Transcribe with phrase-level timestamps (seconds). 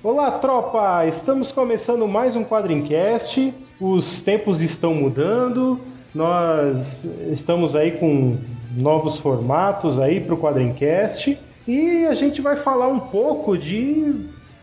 [0.00, 1.04] Olá, tropa!
[1.06, 3.52] Estamos começando mais um Quadrincast.
[3.80, 5.80] Os tempos estão mudando.
[6.14, 8.38] Nós estamos aí com
[8.76, 14.14] novos formatos aí para o Quadrincast e a gente vai falar um pouco de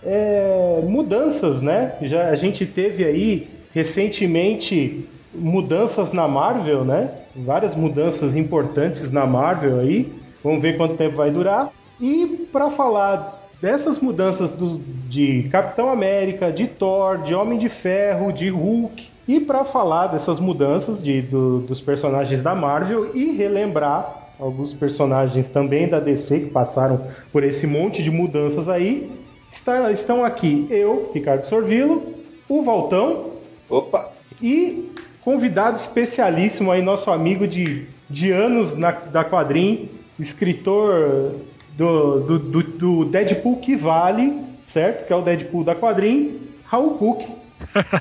[0.05, 1.95] é, mudanças, né?
[2.03, 7.11] Já a gente teve aí recentemente mudanças na Marvel, né?
[7.35, 10.09] Várias mudanças importantes na Marvel aí.
[10.41, 11.71] Vamos ver quanto tempo vai durar.
[11.99, 18.31] E para falar dessas mudanças do- de Capitão América, de Thor, de Homem de Ferro,
[18.31, 24.23] de Hulk, e para falar dessas mudanças de, do- dos personagens da Marvel e relembrar
[24.39, 29.09] alguns personagens também da DC que passaram por esse monte de mudanças aí,
[29.51, 32.03] está- estão aqui eu, Ricardo Sorvilo,
[32.49, 33.31] o Valtão
[33.69, 34.11] Opa!
[34.41, 41.31] e convidado especialíssimo aí, nosso amigo de, de anos na, da Quadrim, escritor
[41.77, 45.05] do, do, do, do Deadpool que vale, certo?
[45.05, 47.27] Que é o Deadpool da Quadrim, Raul Cook.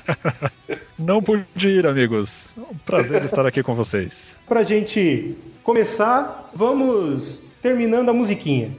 [0.97, 2.49] Não pude ir, amigos.
[2.57, 4.35] Um prazer estar aqui com vocês.
[4.47, 8.71] Pra gente começar, vamos terminando a musiquinha.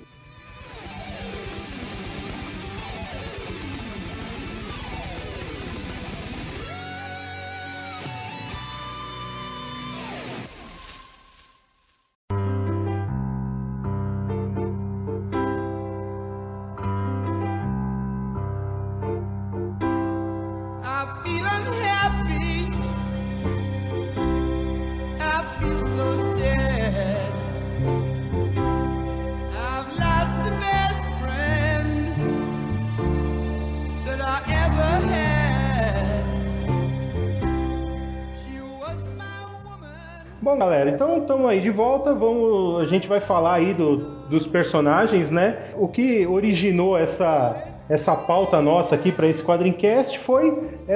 [41.37, 42.15] Estamos aí de volta.
[42.15, 43.99] Vamos, a gente vai falar aí do-
[44.29, 45.57] dos personagens, né?
[45.77, 50.53] O que originou essa essa pauta nossa aqui para esse quadrincast foi
[50.89, 50.95] é,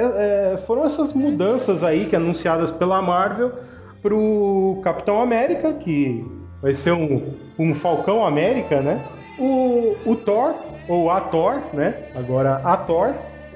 [0.53, 3.53] é, foram essas mudanças aí que anunciadas pela Marvel
[4.01, 6.25] pro Capitão América, que
[6.61, 7.21] vai ser um,
[7.57, 8.99] um Falcão América, né?
[9.39, 10.53] O, o Thor
[10.89, 11.93] ou a Thor, né?
[12.13, 13.13] Agora a Thor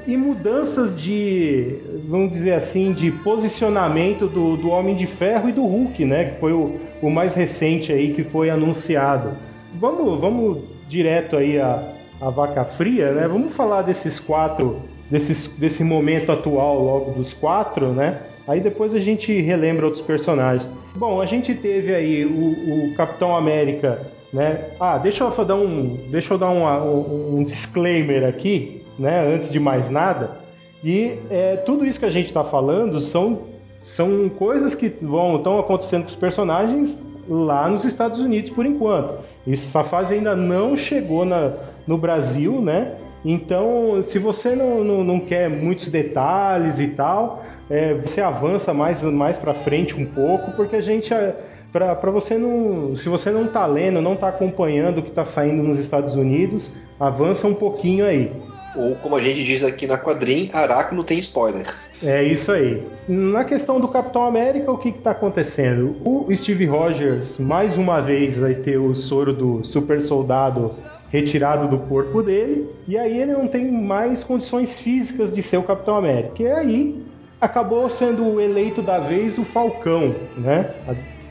[0.08, 1.78] e mudanças de,
[2.08, 6.26] vamos dizer assim, de posicionamento do, do Homem de Ferro e do Hulk, né?
[6.26, 9.32] Que foi o, o mais recente aí que foi anunciado.
[9.74, 13.28] Vamos, vamos direto aí a, a vaca fria, né?
[13.28, 18.20] Vamos falar desses quatro, desses, desse momento atual logo dos quatro, né?
[18.48, 20.70] Aí depois a gente relembra outros personagens.
[20.96, 24.02] Bom, a gente teve aí o, o Capitão América,
[24.32, 24.66] né?
[24.80, 29.34] Ah, deixa eu dar um, deixa eu dar um, um, um disclaimer aqui, né?
[29.34, 30.38] Antes de mais nada.
[30.84, 33.40] E é, tudo isso que a gente está falando são,
[33.82, 39.16] são coisas que vão estão acontecendo com os personagens lá nos Estados Unidos por enquanto.
[39.48, 41.52] Isso, essa fase ainda não chegou na,
[41.88, 42.96] no Brasil, né?
[43.24, 49.02] Então, se você não, não, não quer muitos detalhes e tal, é, você avança mais,
[49.02, 51.12] mais para frente um pouco, porque a gente
[51.72, 55.62] para você não, se você não tá lendo, não tá acompanhando o que tá saindo
[55.62, 58.32] nos Estados Unidos, avança um pouquinho aí.
[58.76, 61.90] Ou como a gente diz aqui na quadrim, Araco não tem spoilers.
[62.04, 62.84] É isso aí.
[63.08, 65.96] Na questão do Capitão América, o que está acontecendo?
[66.04, 70.74] O Steve Rogers, mais uma vez, vai ter o soro do super soldado
[71.10, 75.64] retirado do corpo dele, e aí ele não tem mais condições físicas de ser o
[75.64, 76.44] Capitão América.
[76.44, 77.06] E aí
[77.40, 80.74] acabou sendo eleito da vez o Falcão, né?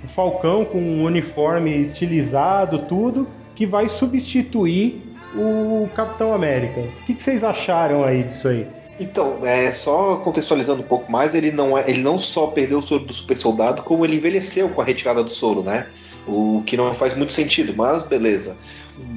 [0.03, 5.03] O Falcão com um uniforme estilizado, tudo, que vai substituir
[5.35, 6.81] o Capitão América.
[6.81, 8.67] O que, que vocês acharam aí disso aí?
[8.99, 12.83] Então, é, só contextualizando um pouco mais, ele não, é, ele não só perdeu o
[12.83, 15.87] soro do super soldado, como ele envelheceu com a retirada do soro, né?
[16.29, 18.57] O que não faz muito sentido, mas beleza.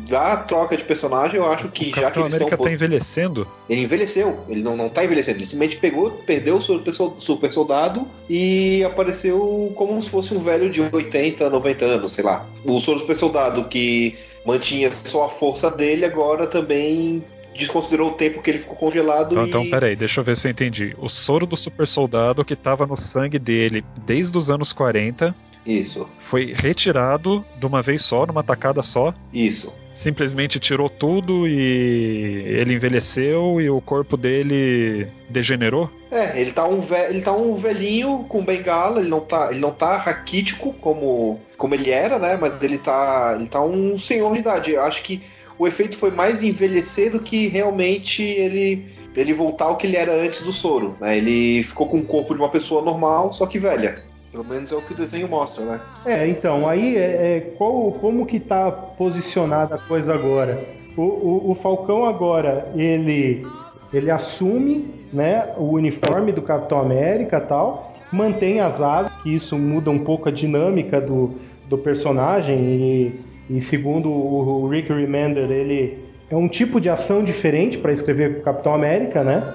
[0.10, 2.66] Da troca de personagem, eu acho que o já que Capitão eles América estão.
[2.66, 3.48] tá envelhecendo.
[3.70, 7.54] Ele envelheceu, ele não, não tá envelhecendo, ele simplesmente pegou, perdeu o super sol- super
[7.54, 12.46] soldado e apareceu como se fosse um velho de 80, 90 anos, sei lá.
[12.66, 14.18] O soro super soldado que
[14.48, 17.22] mantinha só a força dele, agora também
[17.54, 19.50] desconsiderou o tempo que ele ficou congelado Então, e.
[19.50, 20.96] então, peraí, deixa eu ver se eu entendi.
[20.98, 25.36] O soro do super soldado que tava no sangue dele desde os anos 40
[25.66, 29.14] Isso, foi retirado de uma vez só, numa tacada só.
[29.34, 29.74] isso.
[29.98, 35.90] Simplesmente tirou tudo e ele envelheceu e o corpo dele degenerou?
[36.12, 39.60] É, ele tá um, ve ele tá um velhinho com bengala, ele não tá, ele
[39.60, 42.38] não tá raquítico como, como ele era, né?
[42.40, 44.72] Mas ele tá, ele tá um senhor de idade.
[44.72, 45.22] Eu acho que
[45.58, 50.14] o efeito foi mais envelhecer do que realmente ele ele voltar ao que ele era
[50.14, 51.18] antes do soro, né?
[51.18, 54.04] Ele ficou com o corpo de uma pessoa normal, só que velha.
[54.32, 55.80] Pelo menos é o que o desenho mostra, né?
[56.06, 60.64] É, então, aí é, é, qual, como que tá posicionada a coisa agora?
[60.98, 63.46] O, o, o Falcão agora, ele,
[63.94, 69.90] ele assume né, o uniforme do Capitão América tal, mantém as asas, que isso muda
[69.90, 71.36] um pouco a dinâmica do,
[71.68, 75.98] do personagem e, e segundo o, Rick Remender, ele
[76.30, 79.54] é um tipo de ação diferente para escrever Capitão América, né?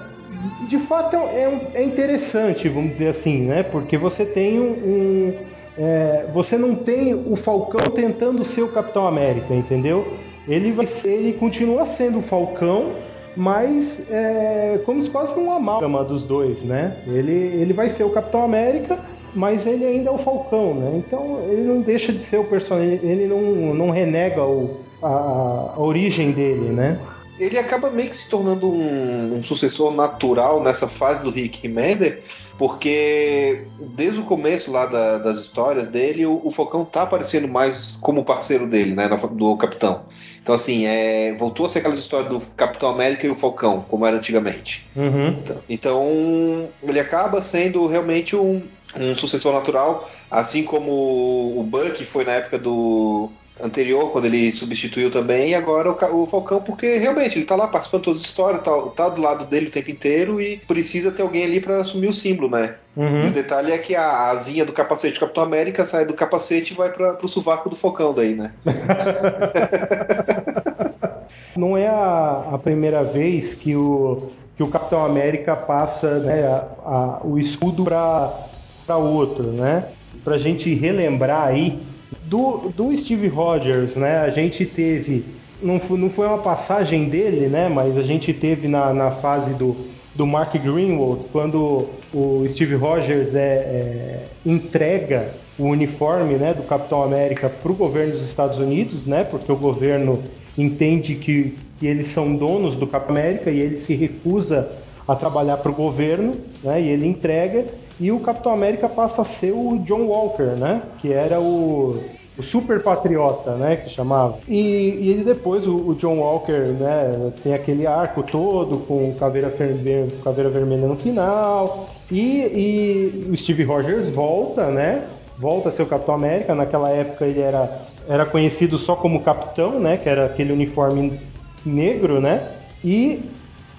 [0.67, 3.63] De fato é, um- é interessante, vamos dizer assim, né?
[3.63, 5.33] Porque você tem um, um-
[5.77, 10.05] é, você não tem o Falcão tentando ser o Capitão América, entendeu?
[10.47, 12.91] Ele vai ser, ele continua sendo o Falcão,
[13.35, 16.97] mas é como se fosse um amálgama dos dois, né?
[17.07, 17.31] Ele,
[17.61, 18.99] ele vai ser o Capitão América,
[19.33, 20.91] mas ele ainda é o Falcão, né?
[20.97, 23.41] Então ele não deixa de ser o personagem, ele não,
[23.73, 26.99] não renega o, a, a origem dele, né?
[27.39, 32.23] Ele acaba meio que se tornando um, um sucessor natural nessa fase do Rick Remender,
[32.57, 33.65] porque
[33.95, 38.23] desde o começo lá da- das histórias dele, o, o Falcão tá aparecendo mais como
[38.23, 40.01] parceiro dele, né, do Capitão.
[40.41, 44.05] Então, assim, é, voltou a ser aquelas histórias do Capitão América e o Falcão, como
[44.05, 44.85] era antigamente.
[44.95, 45.37] Uhum.
[45.69, 48.61] Então, ele acaba sendo realmente um,
[48.95, 55.11] um sucessor natural, assim como o Buck foi na época do anterior, quando ele substituiu
[55.11, 58.27] também, e agora o, o Falcão, porque realmente ele tá lá participando de todas as
[58.27, 61.77] histórias, tá, tá do lado dele o tempo inteiro e precisa ter alguém ali pra
[61.81, 62.75] assumir o símbolo, né?
[62.95, 63.31] E o Uhum.
[63.31, 66.91] detalhe é que a asinha do capacete do Capitão América sai do capacete e vai
[66.91, 68.53] para pro sovaco do Falcão daí, né?
[71.55, 76.67] Não é a, a primeira vez que o, que o Capitão América passa né, a-
[76.83, 79.93] a- o escudo para outro, né?
[80.23, 81.92] Pra gente relembrar aí
[82.25, 84.19] do, do Steve Rogers, né?
[84.19, 85.23] A gente teve.
[85.61, 87.69] Não foi, não foi uma passagem dele, né?
[87.69, 89.75] Mas a gente teve na, na fase do,
[90.13, 97.03] do Mark Greenwald, quando o Steve Rogers é, é, entrega o uniforme né, do Capitão
[97.03, 99.23] América para o governo dos Estados Unidos, né?
[99.23, 100.21] Porque o governo
[100.57, 104.69] entende que, que eles são donos do Capitão América e ele se recusa
[105.07, 106.81] a trabalhar para o governo, né?
[106.81, 107.65] E ele entrega
[107.99, 110.81] e o Capitão América passa a ser o John Walker, né?
[110.99, 112.03] Que era o,
[112.37, 113.75] o super patriota, né?
[113.77, 114.37] Que chamava.
[114.47, 117.31] E, e depois, o, o John Walker, né?
[117.43, 121.89] Tem aquele arco todo com caveira, Ver- caveira vermelha no final.
[122.11, 125.03] E, e o Steve Rogers volta, né?
[125.37, 126.55] Volta a ser o Capitão América.
[126.55, 129.97] Naquela época ele era, era conhecido só como Capitão, né?
[129.97, 131.19] Que era aquele uniforme
[131.65, 132.47] negro, né?
[132.83, 133.21] E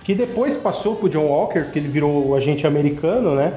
[0.05, 3.53] que depois passou pro John Walker, que ele virou o agente americano, né?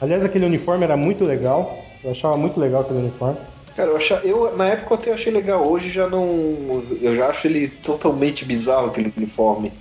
[0.00, 1.78] Aliás, aquele uniforme era muito legal.
[2.04, 3.36] Eu achava muito legal aquele uniforme.
[3.76, 6.82] Cara, eu, achava, eu na época eu até achei legal, hoje já não.
[7.00, 9.72] Eu já acho ele totalmente bizarro aquele uniforme.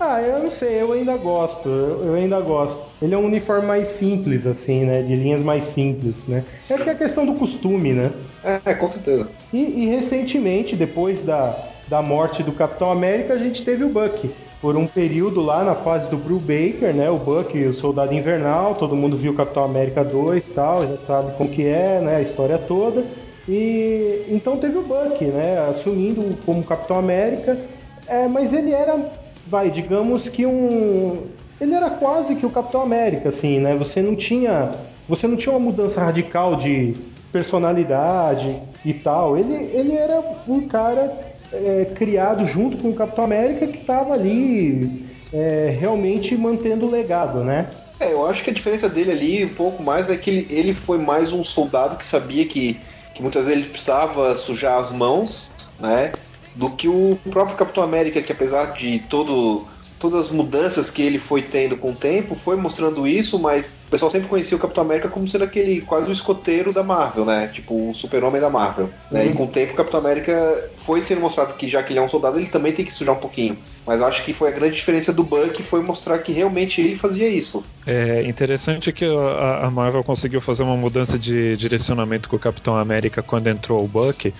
[0.00, 2.82] Ah, eu não sei, eu ainda gosto, eu, eu ainda gosto.
[3.00, 5.00] Ele é um uniforme mais simples, assim, né?
[5.02, 6.44] De linhas mais simples, né?
[6.68, 8.10] É que é a questão do costume, né?
[8.42, 9.30] É, com certeza.
[9.52, 14.30] E, e recentemente, depois da, da morte do Capitão América, a gente teve o Bucky.
[14.62, 17.10] Por um período lá na fase do Brew Baker, né?
[17.10, 21.36] O Bucky, o Soldado Invernal, todo mundo viu Capitão América 2 e tal, já sabe
[21.36, 22.16] como que é, né?
[22.16, 23.04] A história toda.
[23.48, 25.66] E então teve o Bucky, né?
[25.68, 27.58] Assumindo como Capitão América.
[28.06, 29.04] É, mas ele era,
[29.44, 31.24] vai, digamos que um.
[31.60, 33.74] Ele era quase que o Capitão América, assim, né?
[33.74, 34.70] Você não tinha.
[35.08, 36.94] Você não tinha uma mudança radical de
[37.32, 39.36] personalidade e tal.
[39.36, 45.06] Ele, ele era um cara é, criado junto com o Capitão América que estava ali
[45.32, 47.68] é, realmente mantendo o legado, né?
[47.98, 50.74] É, eu acho que a diferença dele ali, um pouco mais, é que ele, ele
[50.74, 52.80] foi mais um soldado que sabia que,
[53.14, 56.12] que muitas vezes ele precisava sujar as mãos, né?
[56.54, 59.66] Do que o próprio Capitão América, que apesar de todo,
[60.02, 63.90] todas as mudanças que ele foi tendo com o tempo, foi mostrando isso, mas o
[63.92, 67.46] pessoal sempre conhecia o Capitão América como sendo aquele quase o escoteiro da Marvel, né?
[67.46, 68.90] Tipo, o super-homem da Marvel.
[69.12, 69.26] Né?
[69.26, 72.02] E com o tempo o Capitão América foi sendo mostrado que já que ele é
[72.02, 73.56] um soldado, ele também tem que sujar um pouquinho.
[73.86, 76.96] Mas eu acho que foi a grande diferença do Buck, foi mostrar que realmente ele
[76.96, 77.64] fazia isso.
[77.86, 83.22] É interessante que a Marvel conseguiu fazer uma mudança de direcionamento com o Capitão América
[83.22, 84.34] quando entrou o Buck.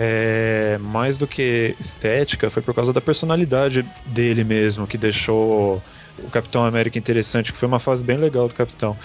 [0.00, 5.84] É, mais do que estética, foi por causa da personalidade dele mesmo que deixou
[6.16, 8.98] o Capitão América interessante, que foi uma fase bem legal do Capitão.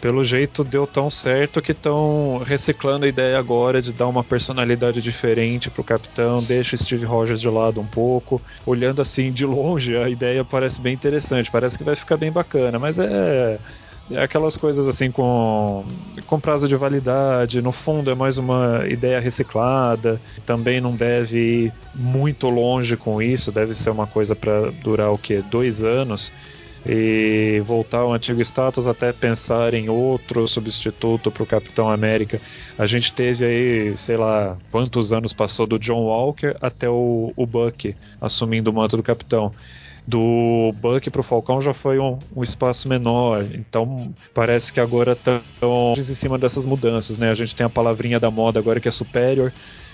[0.00, 5.00] pelo jeito deu tão certo que estão reciclando a ideia agora de dar uma personalidade
[5.02, 8.44] diferente pro capitão, deixa o Steve Rogers de lado um pouco.
[8.66, 12.78] Olhando assim de longe, a ideia parece bem interessante, parece que vai ficar bem bacana,
[12.78, 13.60] mas é.
[14.10, 15.84] É aquelas coisas assim com,
[16.26, 21.72] com prazo de validade, no fundo é mais uma ideia reciclada, também não deve ir
[21.94, 25.40] muito longe com isso, deve ser uma coisa para durar o que?
[25.42, 26.30] Dois anos
[26.86, 32.38] e voltar ao antigo status até pensar em outro substituto para o Capitão América.
[32.78, 37.46] A gente teve aí, sei lá, quantos anos passou do John Walker até o, o
[37.46, 39.52] Buck assumindo o manto do Capitão.
[40.06, 45.12] Do Buck para o Falcão já foi um, um, espaço menor, então parece que agora
[45.12, 47.30] estão em cima dessas mudanças, né?
[47.30, 49.50] A gente tem a palavrinha da moda agora que é Superior,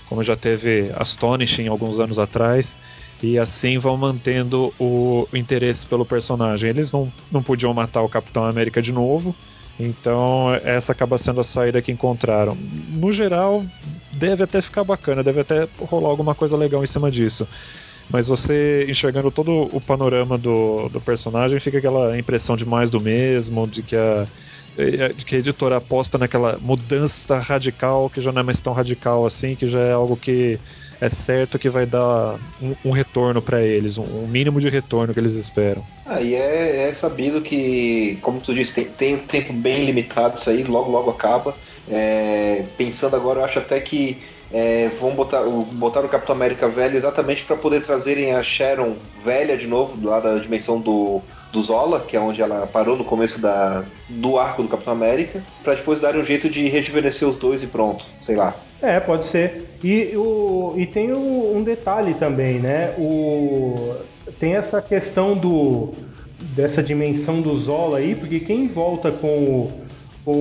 [0.09, 2.77] como já teve Astonishing alguns anos atrás
[3.23, 6.69] e assim vão mantendo o, o interesse pelo personagem.
[6.69, 9.35] Eles não, não podiam matar o Capitão América de novo,
[9.79, 12.57] então essa acaba sendo a saída que encontraram.
[12.89, 13.63] No geral,
[14.11, 17.47] deve até ficar bacana, deve até rolar alguma coisa legal em cima disso.
[18.11, 22.99] Mas você enxergando todo o panorama do, do personagem, fica aquela impressão de mais do
[22.99, 24.27] mesmo, de que a,
[25.15, 29.25] de que a editora aposta naquela mudança radical, que já não é mais tão radical
[29.25, 30.59] assim, que já é algo que
[31.01, 35.13] é certo que vai dar um, um retorno para eles, um, um, mínimo de retorno
[35.13, 35.83] que eles esperam.
[36.05, 40.37] Ah, e é, é sabido que, como tu disse, tem, tem um tempo bem limitado
[40.37, 41.55] isso aí, logo logo acaba.
[41.89, 44.17] É, pensando agora, eu acho até que
[44.53, 49.57] é, vão botar, botar o Capitão América velho exatamente para poder trazerem a Sharon velha
[49.57, 53.39] de novo, lá da dimensão do, do Zola, que é onde ela parou no começo
[53.39, 57.63] da, do arco do Capitão América, para depois darem um jeito de rejuvenescer os dois
[57.63, 58.55] e pronto, sei lá.
[58.81, 59.69] É, pode ser.
[59.83, 62.93] E, o, e tem um detalhe também, né?
[62.97, 63.95] O,
[64.39, 65.93] tem essa questão do
[66.55, 69.71] dessa dimensão do Zola aí, porque quem volta com o,
[70.25, 70.31] com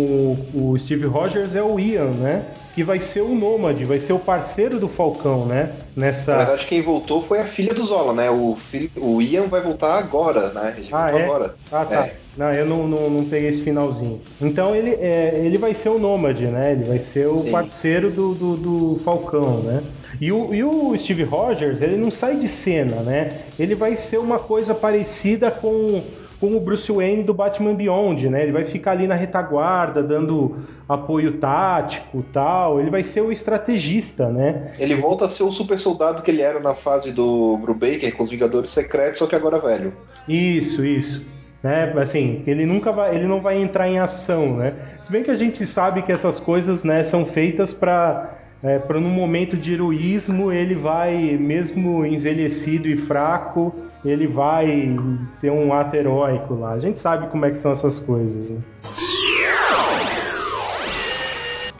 [0.54, 2.44] o, o Steve Rogers é o Ian, né?
[2.74, 5.72] Que vai ser o Nômade, vai ser o parceiro do Falcão, né?
[5.96, 6.32] Nessa...
[6.32, 8.30] Na verdade, quem voltou foi a filha do Zola, né?
[8.30, 10.74] O, filho, o Ian vai voltar agora, né?
[10.76, 11.24] Ele ah, é?
[11.24, 11.54] agora.
[11.72, 12.06] Ah, tá.
[12.06, 12.14] É.
[12.36, 14.20] Não, eu não, não, não, peguei esse finalzinho.
[14.40, 16.72] Então ele, é, ele vai ser o Nômade, né?
[16.72, 17.50] Ele vai ser o Sim.
[17.50, 19.82] parceiro do, do, do, Falcão, né?
[20.20, 23.32] E o, e o Steve Rogers, ele não sai de cena, né?
[23.58, 26.02] Ele vai ser uma coisa parecida com
[26.40, 28.42] com o Bruce Wayne do Batman Beyond, né?
[28.42, 30.56] Ele vai ficar ali na retaguarda, dando
[30.88, 32.80] apoio tático tal.
[32.80, 34.72] Ele vai ser o estrategista, né?
[34.78, 38.22] Ele volta a ser o super soldado que ele era na fase do Brubaker com
[38.22, 39.92] os Vingadores Secretos, só que agora velho.
[40.26, 41.28] Isso, isso.
[41.62, 41.92] Né?
[42.00, 44.72] Assim, ele nunca vai, ele não vai entrar em ação, né?
[45.02, 49.00] Se bem que a gente sabe que essas coisas, né, são feitas para é, para
[49.00, 53.74] num momento de heroísmo ele vai, mesmo envelhecido e fraco,
[54.04, 54.96] ele vai
[55.40, 56.72] ter um ato heróico lá.
[56.72, 58.50] A gente sabe como é que são essas coisas.
[58.50, 58.58] Né?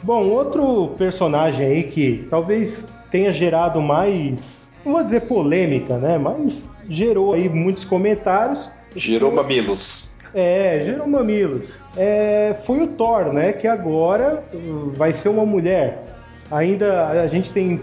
[0.02, 6.16] Bom, outro personagem aí que talvez tenha gerado mais, não vou dizer polêmica, né?
[6.16, 8.72] Mas gerou aí muitos comentários.
[8.96, 10.10] Gerou mamilos.
[10.32, 11.68] É, gerou mamilos.
[11.96, 13.52] É, foi o Thor, né?
[13.52, 14.42] Que agora
[14.96, 16.02] vai ser uma mulher.
[16.50, 17.80] Ainda a gente tem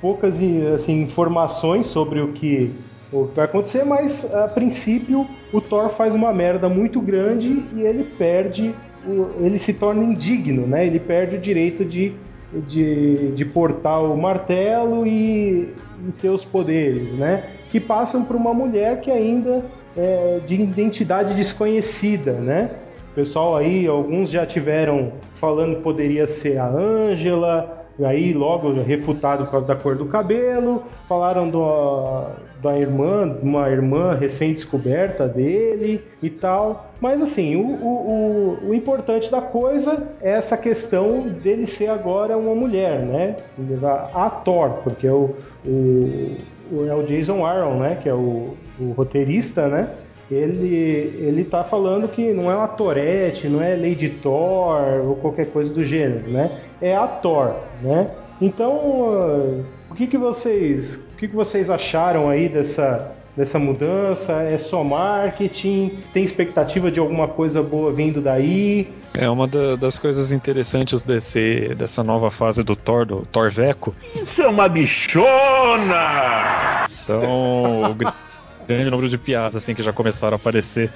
[0.00, 0.38] poucas
[0.74, 2.70] assim, informações sobre o que,
[3.12, 7.80] o que vai acontecer, mas a princípio o Thor faz uma merda muito grande e
[7.80, 8.74] ele perde,
[9.40, 10.86] ele se torna indigno, né?
[10.86, 12.12] Ele perde o direito de,
[12.66, 15.72] de, de portar o martelo e,
[16.06, 17.44] e ter os poderes, né?
[17.70, 19.64] Que passam para uma mulher que ainda
[19.96, 22.70] é de identidade desconhecida, né?
[23.10, 29.44] O pessoal aí, alguns já tiveram falando que poderia ser a Ângela, aí logo refutado
[29.44, 32.26] por causa da cor do cabelo, falaram do,
[32.62, 36.90] da irmã, uma irmã recém-descoberta dele e tal.
[37.00, 42.36] Mas assim, o, o, o, o, importante da coisa é essa questão dele ser agora
[42.36, 43.36] uma mulher, né?
[44.14, 45.34] A Thor, porque é o,
[45.64, 46.36] o,
[46.86, 47.98] é o Jason Aaron, né?
[48.02, 49.88] Que é o, o roteirista, né?
[50.30, 55.46] Ele ele tá falando que não é uma Torette, não é Lady Thor ou qualquer
[55.46, 56.50] coisa do gênero, né?
[56.80, 58.10] É a Thor, né?
[58.40, 64.32] Então, uh, o que que vocês, o que que vocês acharam aí dessa dessa mudança?
[64.42, 65.98] É só marketing?
[66.12, 68.88] Tem expectativa de alguma coisa boa vindo daí?
[69.14, 73.94] É uma da, das coisas interessantes desse, dessa nova fase do Thor, do Thor Veco.
[74.14, 75.96] Isso é uma bichona!
[76.88, 77.96] São
[78.66, 80.90] grande número de piadas assim que já começaram a aparecer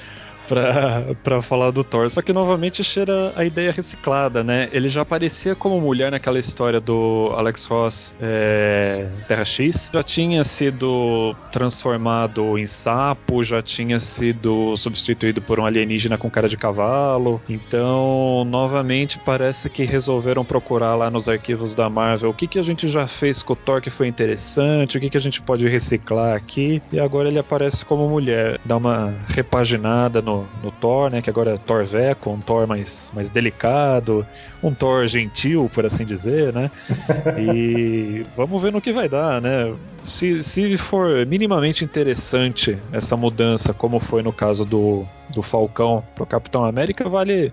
[0.49, 2.11] pra, pra falar do Thor.
[2.11, 4.69] Só que novamente cheira a ideia reciclada, né?
[4.73, 9.91] Ele já aparecia como mulher naquela história do Alex Ross é, Terra X.
[9.93, 16.49] Já tinha sido transformado em sapo, já tinha sido substituído por um alienígena com cara
[16.49, 17.41] de cavalo.
[17.49, 22.63] Então, novamente, parece que resolveram procurar lá nos arquivos da Marvel o que, que a
[22.63, 25.69] gente já fez com o Thor que foi interessante, o que, que a gente pode
[25.69, 26.83] reciclar aqui.
[26.93, 28.59] E agora ele aparece como mulher.
[28.65, 31.23] Dá uma repaginada no, no Thor, né?
[31.23, 34.27] Que agora é Thor Veco, um Thor mais, mais delicado,
[34.63, 36.71] um Thor gentil, por assim dizer, né?
[37.39, 39.75] E vamos ver no que vai dar, né?
[40.03, 45.07] Se, se for minimamente interessante essa mudança, como foi no caso do,
[45.39, 47.53] do Falcão pro Capitão América, vale,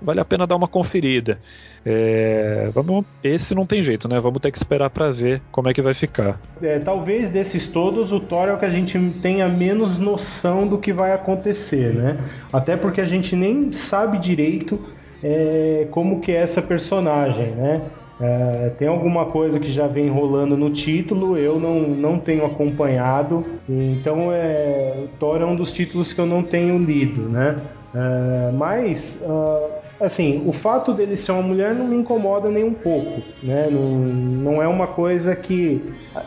[0.00, 1.40] vale a pena dar uma conferida.
[1.84, 4.20] É, vamos, esse não tem jeito, né?
[4.20, 6.40] Vamos ter que esperar para ver como é que vai ficar.
[6.62, 10.78] É, talvez desses todos, o Thor é o que a gente tenha menos noção do
[10.78, 12.16] que vai acontecer, né?
[12.52, 14.78] Até porque a gente nem sabe direito
[15.22, 17.82] é, como que é essa personagem, né?
[18.20, 23.44] É, tem alguma coisa que já vem rolando no título, eu não, não tenho acompanhado,
[23.68, 27.60] então é, o Thor é um dos títulos que eu não tenho lido, né?
[27.92, 29.68] É, mas, ah,
[30.00, 33.68] assim, o fato dele ser uma mulher não me incomoda nem um pouco, né?
[33.70, 35.82] Não, não é uma coisa que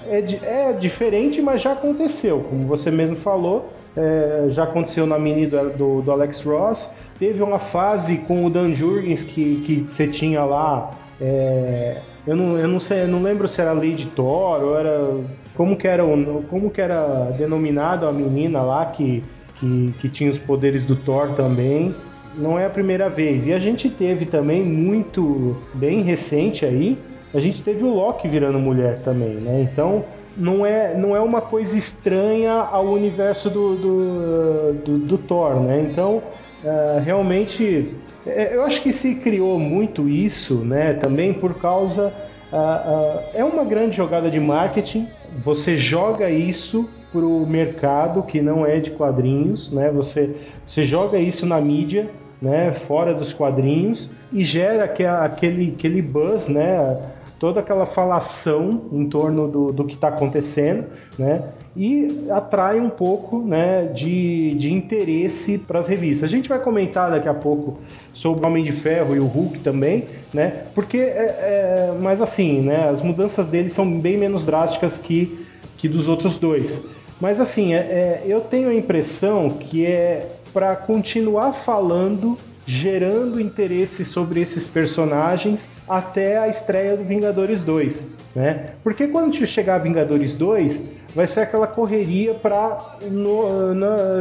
[0.10, 5.48] é, é diferente, mas já aconteceu, como você mesmo falou, é, já aconteceu na mini
[5.48, 6.96] do, do, do Alex Ross.
[7.18, 10.92] Teve uma fase com o Dan Jurgens que, que você tinha lá.
[11.20, 15.18] É, eu, não, eu não sei, eu não lembro se era Lady Thor ou era.
[15.56, 16.04] Como que era,
[16.50, 19.24] como que era denominado a menina lá que,
[19.60, 21.96] que, que tinha os poderes do Thor também.
[22.36, 23.48] Não é a primeira vez.
[23.48, 26.98] E a gente teve também muito bem recente aí.
[27.34, 29.68] A gente teve o Loki virando mulher também, né?
[29.72, 30.06] Então
[30.38, 35.88] não é, não é uma coisa estranha ao universo do, do, do, do Thor, né?
[35.90, 36.22] Então
[36.66, 38.07] ah, realmente é,
[38.54, 40.94] eu acho que se criou muito isso, né?
[40.94, 42.14] Também por causa
[42.52, 45.08] ah, ah, é uma grande jogada de marketing.
[45.40, 49.92] Você joga isso para o mercado que não é de quadrinhos, né?
[49.92, 52.10] Você, você joga isso na mídia,
[52.42, 52.72] né?
[52.72, 56.98] Fora dos quadrinhos e gera aque- aquele, aquele buzz, né?
[57.40, 60.86] Toda aquela falação em torno do, do que está acontecendo,
[61.20, 61.44] né?
[61.78, 63.86] E atrai um pouco, né?
[63.94, 66.24] De, de interesse para as revistas.
[66.24, 67.78] A gente vai comentar daqui a pouco
[68.14, 70.64] sobre o Homem de Ferro e o Hulk também, né?
[70.74, 72.90] Porque, é, é, mas assim, né?
[72.90, 75.46] As mudanças deles são bem menos drásticas que,
[75.78, 76.88] que dos outros dois.
[77.22, 84.04] Mas assim, é, é, eu tenho a impressão que é para continuar falando, gerando interesse
[84.04, 88.72] sobre esses personagens até a estreia do Vingadores 2, né?
[88.84, 93.74] Porque quando chegar Vingadores 2, vai ser aquela correria para no,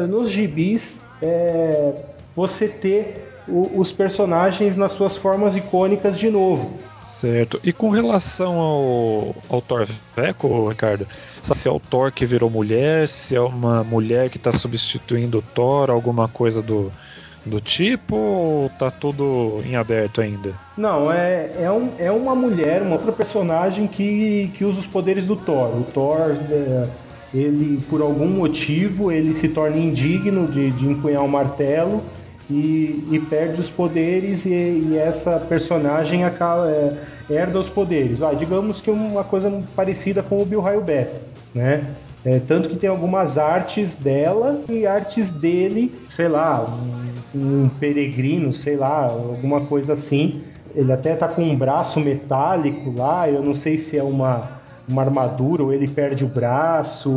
[0.06, 1.92] nos gibis é,
[2.34, 6.78] você ter o- os personagens nas suas formas icônicas de novo.
[7.18, 7.58] Certo.
[7.64, 11.06] E com relação ao, ao Thor Veco, Ricardo,
[11.42, 15.42] se é o Thor que virou mulher, se é uma mulher que está substituindo o
[15.42, 16.92] Thor, alguma coisa do,
[17.46, 20.52] do tipo, ou tá tudo em aberto ainda?
[20.76, 25.26] Não, é, é, um, é uma mulher, uma outra personagem que, que usa os poderes
[25.26, 25.78] do Thor.
[25.78, 26.88] O Thor, é,
[27.32, 32.02] ele, por algum motivo, ele se torna indigno de, de empunhar o martelo
[32.50, 36.96] e, e perde os poderes e, e essa personagem acaba, é,
[37.30, 38.22] herda os poderes.
[38.22, 41.14] Ah, digamos que uma coisa parecida com o Bill Raio Beto,
[41.54, 41.84] né?
[42.24, 47.05] É, tanto que tem algumas artes dela e artes dele, sei lá, um,
[47.36, 50.42] um peregrino, sei lá, alguma coisa assim.
[50.74, 55.02] Ele até tá com um braço metálico lá, eu não sei se é uma, uma
[55.02, 57.10] armadura ou ele perde o braço,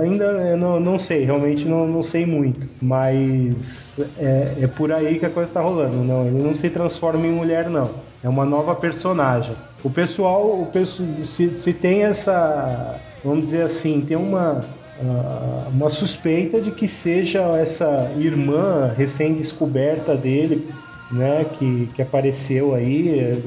[0.00, 2.68] ainda eu não, não sei, realmente não, não sei muito.
[2.80, 7.26] Mas é, é por aí que a coisa tá rolando, não, ele não se transforma
[7.26, 7.90] em mulher, não.
[8.22, 9.54] É uma nova personagem.
[9.82, 14.60] O pessoal, o pessoal se, se tem essa, vamos dizer assim, tem uma,
[15.00, 20.68] ah, uma suspeita de que seja essa irmã recém-descoberta dele,
[21.10, 23.40] né, que, que apareceu aí.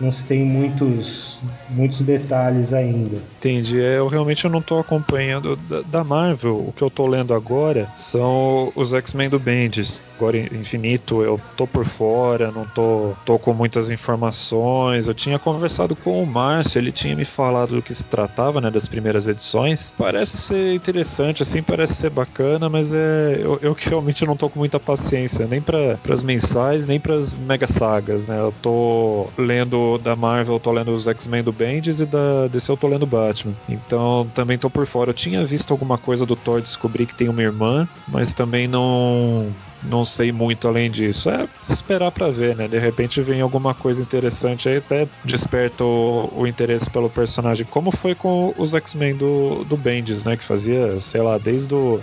[0.00, 1.38] Não se tem muitos,
[1.70, 3.16] muitos detalhes ainda.
[3.38, 3.80] Entendi.
[3.80, 6.56] É, Eu realmente não tô acompanhando da, Marvel.
[6.56, 10.02] O que eu tô lendo agora são os X-Men do Bendis.
[10.16, 15.06] Agora Infinito, eu tô por fora, não tô, tô com muitas informações.
[15.06, 18.70] Eu tinha conversado com o Márcio, ele tinha me falado do que se tratava, né,
[18.70, 19.92] das primeiras edições.
[19.96, 24.58] Parece ser interessante, assim, parece ser bacana, mas é eu, que realmente não tô com
[24.58, 28.38] muita paciência, nem para as mensais, nem para as mega sagas, né?
[28.38, 32.70] Eu tô lendo da Marvel, eu tô lendo os X-Men do Bendis e da DC
[32.70, 33.54] eu tô lendo Batman.
[33.68, 35.10] Então também tô por fora.
[35.10, 39.52] Eu tinha visto alguma coisa do Thor, descobri que tem uma irmã, mas também não
[39.84, 41.30] não sei muito além disso.
[41.30, 42.68] É esperar pra ver, né?
[42.68, 47.90] De repente vem alguma coisa interessante aí, até desperta o, o interesse pelo personagem, como
[47.90, 50.36] foi com os X-Men do, do Bendis, né?
[50.36, 52.00] Que fazia, sei lá, desde o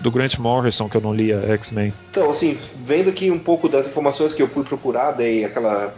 [0.00, 1.92] do Grant Morrison, que eu não lia X-Men.
[2.10, 5.92] Então, assim, vendo aqui um pouco das informações que eu fui procurar, dei aquela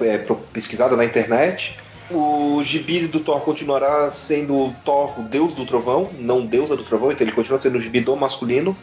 [0.00, 1.76] é, pesquisada na internet,
[2.10, 7.12] o gibi do Thor continuará sendo Thor, o deus do trovão, não deusa do trovão,
[7.12, 8.76] então ele continua sendo o gibi do masculino.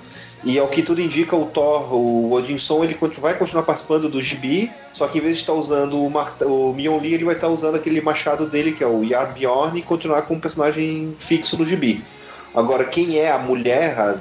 [0.43, 4.71] E ao que tudo indica, o Thor, o Odinson, ele vai continuar participando do gibi,
[4.93, 7.99] só que em vez de estar usando o, o Mjolnir, ele vai estar usando aquele
[7.99, 12.03] machado dele, que é o Yarbjorn, e continuar com um personagem fixo no gibi.
[12.55, 14.17] Agora, quem é a mulher, a,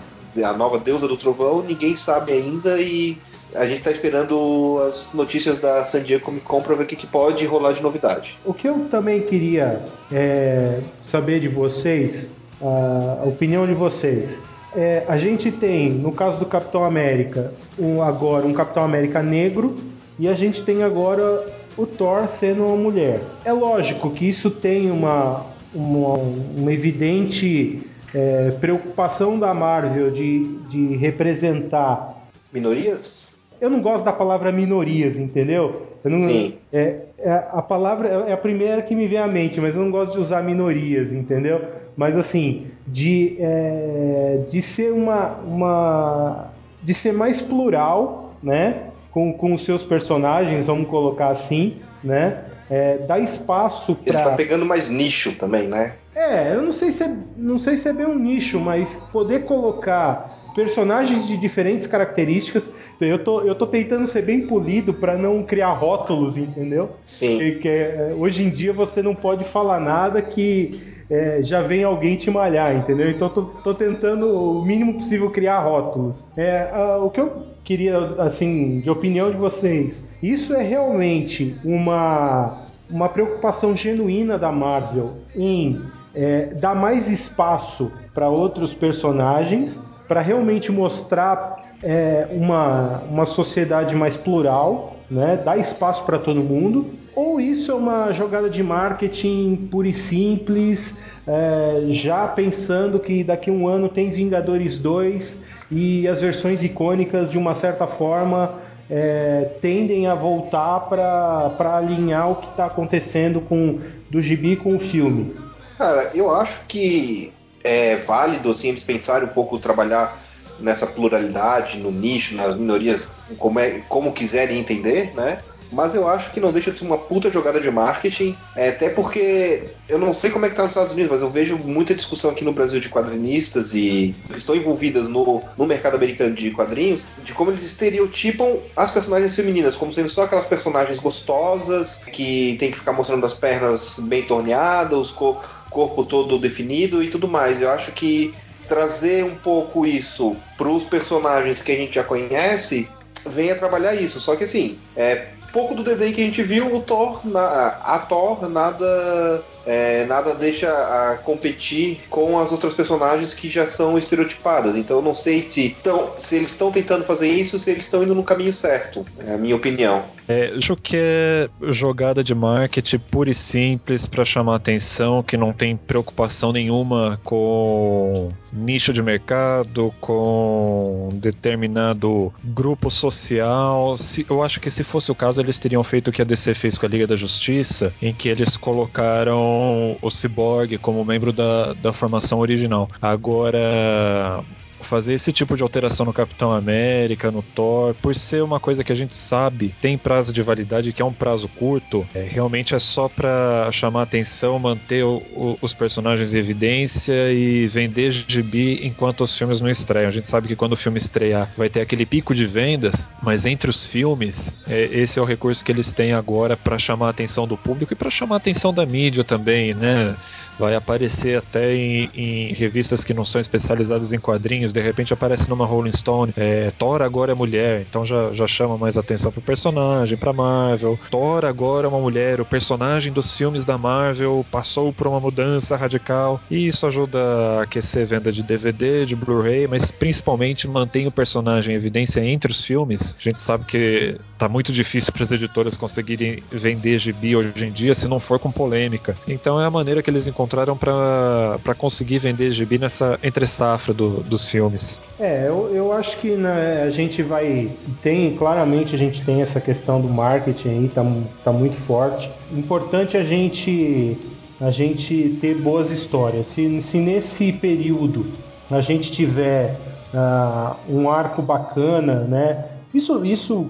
[0.49, 3.17] a nova deusa do trovão, ninguém sabe ainda e
[3.55, 6.97] a gente tá esperando as notícias da San Diego Comic Con pra ver o que,
[6.97, 8.37] que pode rolar de novidade.
[8.45, 14.43] O que eu também queria é, saber de vocês, a opinião de vocês.
[14.75, 19.77] É, a gente tem, no caso do Capitão América, um, agora um Capitão América negro
[20.19, 23.21] e a gente tem agora o Thor sendo uma mulher.
[23.45, 26.15] É lógico que isso tem uma, uma,
[26.57, 27.83] uma evidente
[28.15, 32.19] é, preocupação da Marvel de, de representar
[32.53, 33.38] Minorias?
[33.61, 35.87] Eu não gosto da palavra minorias, entendeu?
[36.05, 36.55] Eu não- Sim.
[36.73, 39.91] É, é- a palavra é a primeira que me vem à mente, mas eu não
[39.91, 41.61] gosto de usar minorias, entendeu?
[41.97, 46.53] Mas assim, de, é, de ser uma, uma.
[46.83, 48.75] de ser mais plural, né?
[49.11, 52.45] Com, com os seus personagens, vamos colocar assim, né?
[52.71, 54.33] É, dar espaço Ele tá para.
[54.37, 55.95] pegando mais nicho também, né?
[56.15, 59.45] É, eu não sei se é, não sei se é bem um nicho, mas poder
[59.45, 62.71] colocar personagens de diferentes características.
[63.01, 66.91] Eu tô, eu tô tentando ser bem polido para não criar rótulos, entendeu?
[67.05, 67.39] Sim.
[67.39, 70.81] Porque é, hoje em dia você não pode falar nada que
[71.11, 73.11] é, já vem alguém te malhar, entendeu?
[73.11, 76.27] Então tô, tô tentando o mínimo possível criar rótulos.
[76.37, 82.63] É, ah, o que eu queria, assim, de opinião de vocês, isso é realmente uma,
[82.91, 85.81] uma preocupação genuína da Marvel em
[86.15, 94.17] é, dar mais espaço para outros personagens, para realmente mostrar é, uma, uma sociedade mais
[94.17, 95.41] plural, né?
[95.43, 101.01] dar espaço para todo mundo, ou isso é uma jogada de marketing pura e simples,
[101.27, 107.31] é, já pensando que daqui a um ano tem Vingadores 2 e as versões icônicas,
[107.31, 108.55] de uma certa forma,
[108.91, 114.81] é, tendem a voltar para alinhar o que está acontecendo com do gibi com o
[114.81, 115.35] filme.
[115.77, 120.19] Cara, eu acho que é válido assim, eles pensarem um pouco, trabalhar
[120.59, 125.45] nessa pluralidade, no nicho, nas minorias, como, é, como quiserem entender, né?
[125.71, 128.89] Mas eu acho que não deixa de ser uma puta jogada de marketing, é, até
[128.89, 131.95] porque eu não sei como é que tá nos Estados Unidos, mas eu vejo muita
[131.95, 136.51] discussão aqui no Brasil de quadrinistas e que estão envolvidas no, no mercado americano de
[136.53, 142.57] quadrinhos, de como eles estereotipam as personagens femininas, como sendo só aquelas personagens gostosas, que
[142.59, 147.29] tem que ficar mostrando as pernas bem torneadas, o co- corpo todo definido e tudo
[147.29, 147.61] mais.
[147.61, 148.39] Eu acho que
[148.69, 152.89] trazer um pouco isso para os personagens que a gente já conhece
[153.27, 154.21] venha trabalhar isso.
[154.21, 157.99] Só que assim, é pouco do desenho que a gente viu, o Thor, na, a
[157.99, 164.75] Thor nada é, nada deixa a competir com as outras personagens que já são estereotipadas.
[164.77, 168.03] Então eu não sei se, tão, se eles estão tentando fazer isso, se eles estão
[168.03, 169.05] indo no caminho certo.
[169.19, 170.03] É a minha opinião.
[170.27, 175.53] É, acho que é jogada de marketing pura e simples para chamar atenção, que não
[175.53, 183.97] tem preocupação nenhuma com nicho de mercado, com determinado grupo social.
[183.97, 186.55] Se, eu acho que se fosse o caso, eles teriam feito o que a DC
[186.55, 189.58] fez com a Liga da Justiça, em que eles colocaram
[190.01, 192.89] o Cyborg como membro da, da formação original.
[193.01, 194.43] Agora,
[194.89, 198.93] fazer esse tipo de alteração no Capitão América, no Thor, por ser uma coisa que
[198.93, 202.79] a gente sabe tem prazo de validade, que é um prazo curto, é, realmente é
[202.79, 209.23] só pra chamar atenção, manter o- o- os personagens em evidência e vender gibi enquanto
[209.25, 210.09] os filmes não estreiam.
[210.09, 213.45] A gente sabe que quando o filme estrear vai ter aquele pico de vendas, mas
[213.45, 217.11] entre os filmes, é, esse é o recurso que eles têm agora pra chamar a
[217.11, 220.15] atenção do público e pra chamar a atenção da mídia também, né?
[220.59, 225.49] Vai aparecer até em, em revistas que não são especializadas em quadrinhos, de repente aparece
[225.49, 226.33] numa Rolling Stone.
[226.37, 230.99] É, Thor agora é mulher, então já, já chama mais atenção pro personagem, pra Marvel.
[231.11, 235.77] Thor agora é uma mulher, o personagem dos filmes da Marvel passou por uma mudança
[235.77, 236.41] radical.
[236.51, 241.75] E isso ajuda a aquecer venda de DVD, de Blu-ray, mas principalmente mantém o personagem
[241.75, 243.15] em evidência entre os filmes.
[243.19, 247.71] A gente sabe que tá muito difícil para as editoras conseguirem vender gibi hoje em
[247.71, 249.17] dia se não for com polêmica.
[249.27, 253.93] Então é a maneira que eles encontraram encontraram pra conseguir vender gibi nessa entre safra
[253.93, 254.99] do- dos filmes.
[255.21, 257.71] É, eu, eu acho que né, a gente vai.
[258.03, 261.05] Tem, claramente a gente tem essa questão do marketing aí, tá,
[261.45, 262.31] tá muito forte.
[262.57, 264.17] Importante a gente
[264.61, 266.49] a gente ter boas histórias.
[266.49, 268.27] Se, se nesse período
[268.71, 269.77] a gente tiver
[270.15, 272.65] ah, um arco bacana, né?
[272.93, 273.67] Isso, isso,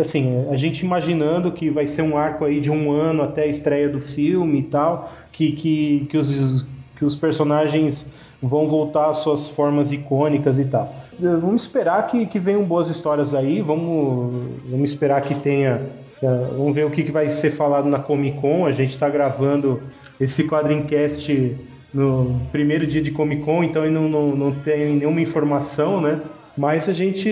[0.00, 3.46] assim, a gente imaginando que vai ser um arco aí de um ano até a
[3.46, 6.64] estreia do filme e tal, que, que, que, os,
[6.96, 10.94] que os personagens vão voltar às suas formas icônicas e tal.
[11.18, 14.34] Vamos esperar que, que venham boas histórias aí, vamos,
[14.68, 15.80] vamos esperar que tenha.
[16.22, 18.66] eh, Vamos ver o que, que vai ser falado na Comic Con.
[18.66, 19.80] A gente está gravando
[20.20, 21.56] esse quadrincast
[21.92, 26.20] no primeiro dia de Comic Con, então não, não, não tem nenhuma informação, né?
[26.56, 27.30] Mas a gente.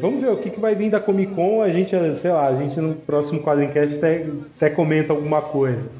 [0.00, 1.62] Vamos ver o que, que vai vir da Comic Con.
[1.62, 5.90] A gente, sei lá, a gente no próximo quadrincast até, até comenta alguma coisa.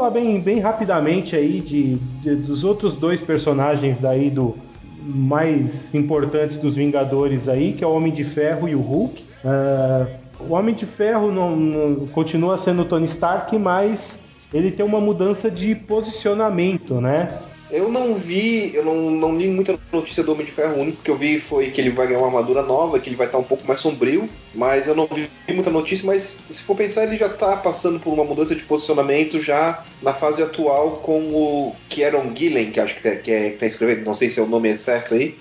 [0.00, 4.56] Falar bem, bem rapidamente aí de, de- dos outros dois personagens daí do
[5.02, 9.22] mais importantes dos Vingadores aí, que é o Homem de Ferro e o Hulk.
[9.44, 10.06] Ah,
[10.40, 14.18] o Homem de Ferro não, não- continua sendo Tony Stark, mas
[14.54, 17.28] ele tem uma mudança de posicionamento, né?
[17.70, 20.80] Eu não vi, eu não, não li muita notícia do Homem de Ferro.
[20.80, 23.26] Único que eu vi foi que ele vai ganhar uma armadura nova, que ele vai
[23.26, 24.28] estar um pouco mais sombrio.
[24.54, 26.06] Mas eu não vi muita notícia.
[26.06, 30.12] Mas se for pensar, ele já tá passando por uma mudança de posicionamento já na
[30.12, 34.04] fase atual com o Kieron Gillen, que acho que, é, que, é, que tá escrevendo.
[34.04, 35.36] Não sei se é o nome é certo aí.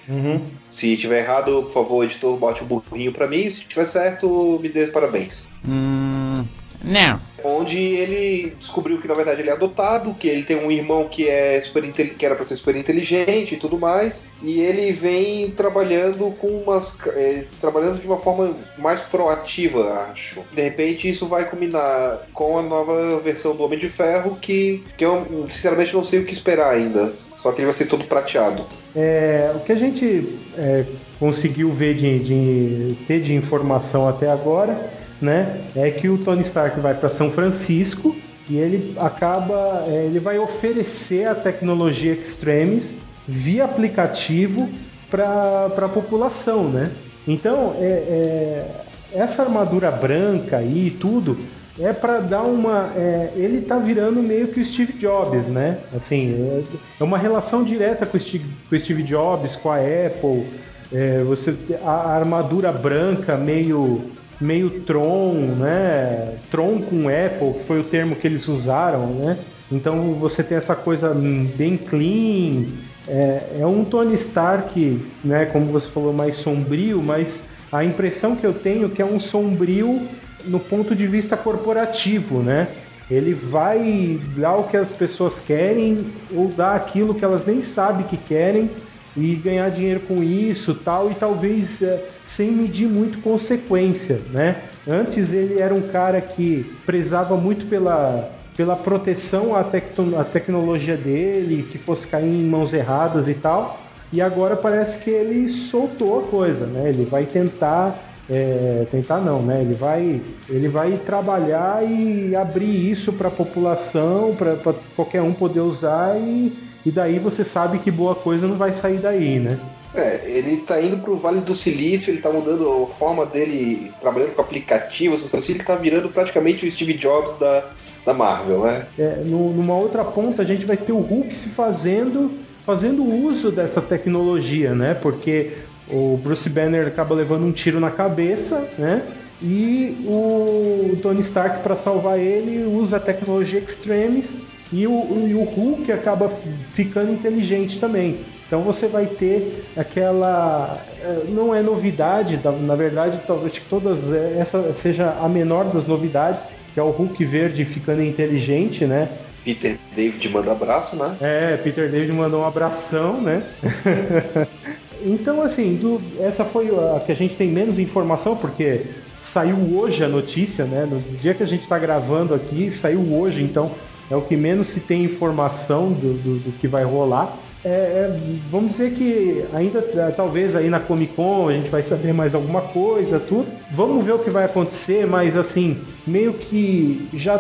[0.70, 3.50] Se tiver errado, por favor, editor, bote o burrinho pra mim.
[3.50, 5.48] Se tiver certo, me dê parabéns.
[5.68, 6.44] Hum.
[6.84, 7.20] Não.
[7.44, 11.28] Onde ele descobriu que na verdade ele é adotado, que ele tem um irmão que
[11.30, 16.32] é super que era para ser super inteligente e tudo mais, e ele vem trabalhando
[16.38, 20.42] com umas eh, trabalhando de uma forma mais proativa, acho.
[20.54, 25.06] De repente isso vai combinar com a nova versão do Homem de Ferro, que, que
[25.06, 27.14] eu sinceramente não sei o que esperar ainda.
[27.42, 28.66] Só que ele vai ser todo prateado.
[28.94, 30.84] É, o que a gente é,
[31.18, 34.78] conseguiu ver de, de- ter de informação até agora,
[35.22, 38.16] né, é que o Tony Stark vai para São Francisco
[38.50, 44.68] e ele acaba, é, ele vai oferecer a tecnologia Extremis via aplicativo
[45.10, 46.92] para a população, né?
[47.28, 48.82] Então, é, é,
[49.14, 51.38] essa armadura branca aí e tudo
[51.80, 52.92] é para dar uma.
[52.96, 55.78] é, ele tá virando meio que o Steve Jobs, né?
[55.96, 56.64] Assim, é,
[57.00, 60.48] é uma relação direta com o Steve, com o Steve Jobs, com a Apple.
[60.92, 66.36] É, você a, a armadura branca meio meio Tron, né?
[66.50, 69.38] Tron com Apple, que foi o termo que eles usaram, né?
[69.72, 72.66] Então você tem essa coisa bem clean.
[73.08, 75.46] É, é um Tony Stark, né?
[75.46, 79.20] Como você falou, mais sombrio, mas a impressão que eu tenho é que é um
[79.20, 80.02] sombrio
[80.46, 82.68] no ponto de vista corporativo, né?
[83.10, 85.98] Ele vai dar o que as pessoas querem
[86.32, 88.70] ou dar aquilo que elas nem sabem que querem
[89.16, 94.64] e ganhar dinheiro com isso, tal, e talvez é, sem medir muito consequência, né?
[94.88, 100.98] Antes ele era um cara que prezava muito pela, pela proteção à, tecno- à tecnologia
[100.98, 103.86] dele, que fosse cair em mãos erradas e tal.
[104.12, 106.90] E agora parece que ele soltou a coisa, né?
[106.90, 109.62] Ele vai tentar é, tentar não, né?
[109.62, 114.56] Ele vai, ele vai trabalhar e abrir isso para a população, para
[114.96, 118.98] qualquer um poder usar e, e daí você sabe que boa coisa não vai sair
[118.98, 119.58] daí, né?
[119.94, 124.36] É, ele tá indo pro Vale do Silício, ele tá mudando a forma dele, trabalhando
[124.36, 127.64] com aplicativos, essas coisas, ele tá virando praticamente o Steve Jobs da,
[128.06, 128.86] da Marvel, né?
[129.00, 132.32] É, no- numa outra ponta a gente vai ter o Hulk se fazendo
[132.66, 134.94] fazendo uso dessa tecnologia, né?
[134.94, 135.54] Porque
[135.90, 139.02] o Bruce Banner acaba levando um tiro na cabeça, né?
[139.42, 144.38] E o Tony Stark para salvar ele usa a tecnologia Extremis
[144.72, 146.32] e o, e o Hulk acaba
[146.74, 148.20] ficando inteligente também.
[148.48, 150.78] Então você vai ter aquela.
[151.02, 154.00] eh, Não é novidade, da- na verdade, talvez que todas.
[154.12, 159.10] eh, Essa seja a menor das novidades, que é o Hulk verde ficando inteligente, né?
[159.44, 161.16] Peter David manda abraço, né?
[161.22, 163.42] É, Peter David mandou um abração, né?
[165.06, 168.82] então, assim, do- essa foi a que a gente tem menos informação, porque
[169.22, 170.88] saiu hoje a notícia, né?
[170.90, 173.72] No dia que a gente está gravando aqui, saiu hoje, então
[174.10, 177.38] é o que menos se tem informação do, do- do que vai rolar.
[177.64, 178.18] É, é,
[178.50, 182.34] vamos dizer que ainda, é, talvez aí na Comic Con a gente vai saber mais
[182.34, 183.48] alguma coisa, tudo.
[183.72, 187.40] Vamos ver o que vai acontecer, mas assim, meio que já,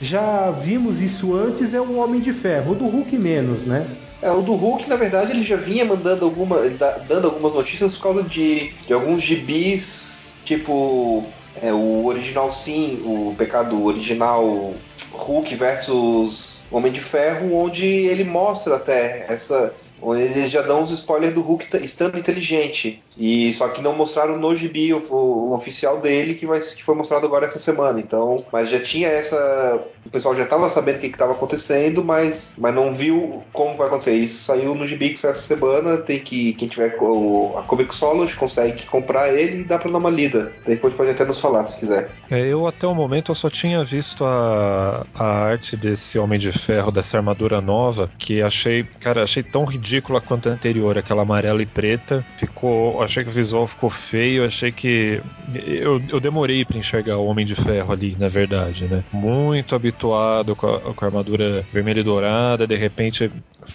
[0.00, 3.86] já vimos isso antes, é o Homem de Ferro, o do Hulk menos, né?
[4.22, 7.96] É, o do Hulk, na verdade, ele já vinha mandando alguma, da- dando algumas notícias
[7.96, 11.22] por causa de, de alguns gibis, tipo
[11.56, 14.74] É, o original sim, o pecado original
[15.12, 19.74] Hulk versus Homem de Ferro, onde ele mostra até essa.
[20.02, 23.02] Onde eles já dão os spoilers do Hulk estando inteligente.
[23.18, 26.94] E só que não mostraram no gibi o, o oficial dele, que, vai, que foi
[26.94, 28.00] mostrado agora essa semana.
[28.00, 29.80] Então, mas já tinha essa.
[30.04, 33.86] O pessoal já estava sabendo o que estava acontecendo, mas, mas não viu como vai
[33.88, 34.14] acontecer.
[34.14, 35.98] Isso saiu no gibi que essa semana.
[35.98, 36.54] Tem que.
[36.54, 40.52] Quem tiver co- a Comic Solos consegue comprar ele e dá pra dar uma lida.
[40.66, 42.10] Depois pode até nos falar se quiser.
[42.30, 46.52] É, eu até o momento eu só tinha visto a, a arte desse Homem de
[46.52, 51.60] Ferro, dessa armadura nova, que achei, cara, achei tão ridícula quanto a anterior, aquela amarela
[51.60, 52.24] e preta.
[52.38, 55.20] Ficou, achei que o visual ficou feio, achei que
[55.54, 59.02] eu, eu demorei pra enxergar o Homem de Ferro ali, na verdade, né?
[59.12, 63.30] Muito habituado com a, com a armadura vermelha e dourada, de repente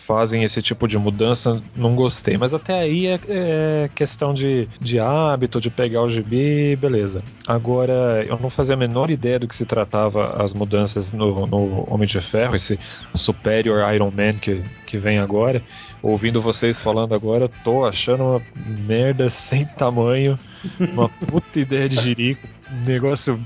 [0.08, 2.38] fazem esse tipo de mudança, não gostei.
[2.38, 7.23] Mas até aí é, é questão de, de hábito, de pegar o gibi, beleza.
[7.47, 11.86] Agora, eu não fazia a menor ideia do que se tratava as mudanças no, no
[11.91, 12.80] Homem de Ferro, esse
[13.15, 15.62] Superior Iron Man que, que vem agora.
[16.06, 18.41] Ouvindo vocês falando agora, tô achando uma
[18.86, 20.38] merda sem tamanho,
[20.80, 22.48] uma puta ideia de jirico,
[22.86, 23.44] negócio,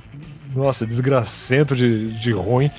[0.54, 2.70] nossa, desgracento de, de ruim.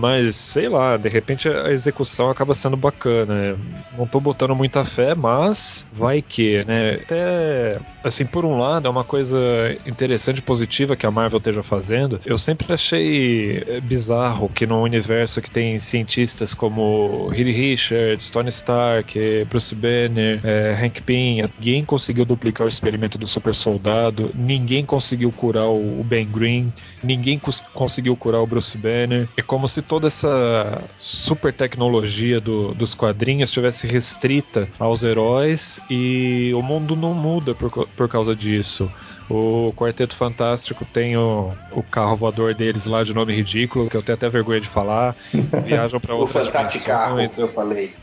[0.00, 3.34] Mas sei lá, de repente a execução acaba sendo bacana.
[3.52, 3.58] né?
[3.96, 6.94] Não tô botando muita fé, mas vai que, né?
[6.94, 9.38] Até, assim, por um lado, é uma coisa
[9.84, 12.20] interessante e positiva que a Marvel esteja fazendo.
[12.24, 18.48] Eu sempre achei eh, bizarro que no universo que tem cientistas como Reed Richards, Tony
[18.48, 24.84] Stark, Bruce Banner, eh, Hank Pym, ninguém conseguiu duplicar o experimento do super soldado, ninguém
[24.86, 29.28] conseguiu curar o Ben Green, ninguém cons- conseguiu curar o Bruce Banner.
[29.36, 36.52] É como se toda essa super tecnologia do- dos quadrinhos estivesse restrita aos heróis e
[36.54, 38.90] o mundo não muda por, por causa disso.
[39.28, 44.02] O Quarteto Fantástico tem o, o carro voador deles lá de nome ridículo, que eu
[44.02, 45.14] tenho até vergonha de falar.
[45.64, 47.38] Viajam para O outras Fantástico Carro, dimensões.
[47.38, 47.94] eu falei.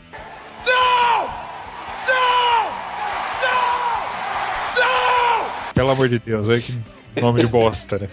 [5.74, 6.72] Pelo amor de Deus, olha que
[7.20, 8.08] nome de bosta, né?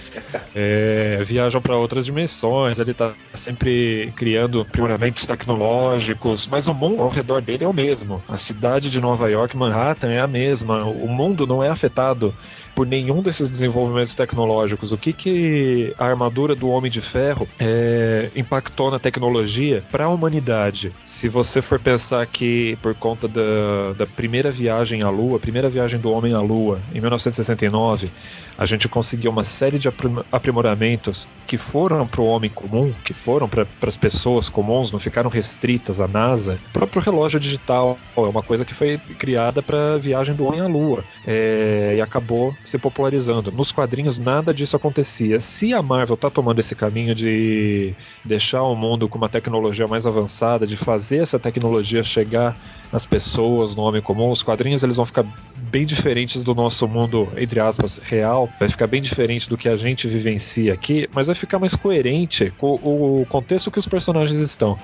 [0.55, 7.09] É, viajam para outras dimensões, ele tá sempre criando aprimoramentos tecnológicos, mas o mundo ao
[7.09, 8.23] redor dele é o mesmo.
[8.27, 10.83] A cidade de Nova York, Manhattan, é a mesma.
[10.83, 12.33] O mundo não é afetado
[12.75, 14.91] por nenhum desses desenvolvimentos tecnológicos.
[14.91, 20.09] O que, que a armadura do Homem de Ferro é, impactou na tecnologia para a
[20.09, 20.91] humanidade?
[21.05, 25.99] Se você for pensar que por conta da, da primeira viagem à Lua, primeira viagem
[25.99, 28.11] do homem à Lua, em 1969,
[28.57, 33.13] a gente conseguiu uma série de aprim- aprimoramentos que foram para o homem comum, que
[33.13, 36.59] foram para as pessoas comuns, não ficaram restritas à NASA.
[36.69, 40.59] O próprio relógio digital é uma coisa que foi criada para a viagem do homem
[40.59, 43.51] à Lua é, e acabou se popularizando.
[43.51, 45.39] Nos quadrinhos nada disso acontecia.
[45.39, 50.05] Se a Marvel tá tomando esse caminho de deixar o mundo com uma tecnologia mais
[50.05, 52.57] avançada, de fazer essa tecnologia chegar
[52.91, 55.25] nas pessoas, no homem comum, os quadrinhos eles vão ficar
[55.55, 59.75] bem diferentes do nosso mundo, entre aspas, real, vai ficar bem diferente do que a
[59.75, 64.77] gente vivencia aqui, mas vai ficar mais coerente com o contexto que os personagens estão.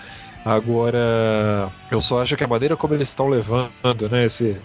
[0.43, 4.57] Agora, eu só acho que a maneira como eles estão levando, né, esse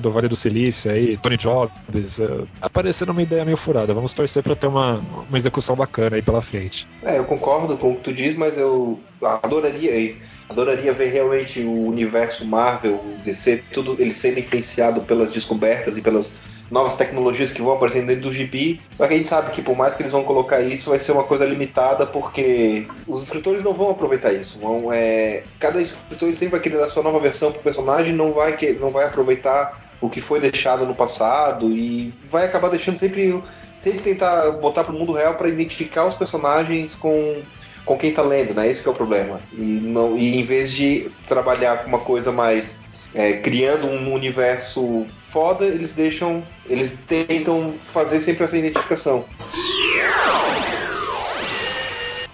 [0.00, 3.92] do Vale do Silício aí, Tony Jobs, uh, aparecendo uma ideia meio furada.
[3.92, 6.86] Vamos torcer pra ter uma, uma execução bacana aí pela frente.
[7.02, 8.98] É, eu concordo com o que tu diz, mas eu
[9.42, 10.16] adoraria,
[10.48, 16.34] adoraria ver realmente o universo Marvel, DC, tudo ele sendo influenciado pelas descobertas e pelas
[16.72, 18.80] novas tecnologias que vão aparecendo dentro do gibi.
[18.96, 21.12] Só que a gente sabe que por mais que eles vão colocar isso, vai ser
[21.12, 24.58] uma coisa limitada, porque os escritores não vão aproveitar isso.
[24.58, 28.56] Vão, é, cada escritor sempre vai querer dar sua nova versão pro personagem, não vai,
[28.56, 33.40] que, não vai aproveitar o que foi deixado no passado e vai acabar deixando sempre
[33.80, 37.42] sempre tentar botar pro mundo real para identificar os personagens com
[37.84, 38.70] com quem tá lendo, né?
[38.70, 39.40] Esse é o problema.
[39.52, 42.76] E, não, e em vez de trabalhar com uma coisa mais
[43.14, 46.42] é, criando um universo foda, eles deixam.
[46.68, 49.24] Eles tentam fazer sempre essa identificação.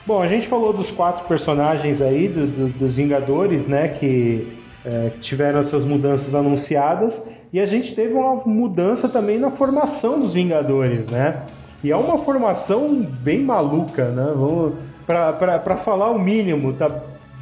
[0.07, 3.88] Bom, a gente falou dos quatro personagens aí, do- do- dos Vingadores, né?
[3.88, 7.29] Que é, tiveram essas mudanças anunciadas.
[7.53, 11.43] E a gente teve uma mudança também na formação dos Vingadores, né?
[11.85, 14.33] E é uma formação bem maluca, né?
[14.35, 14.75] Vamos,
[15.07, 16.91] pra, pra, pra falar o mínimo, tá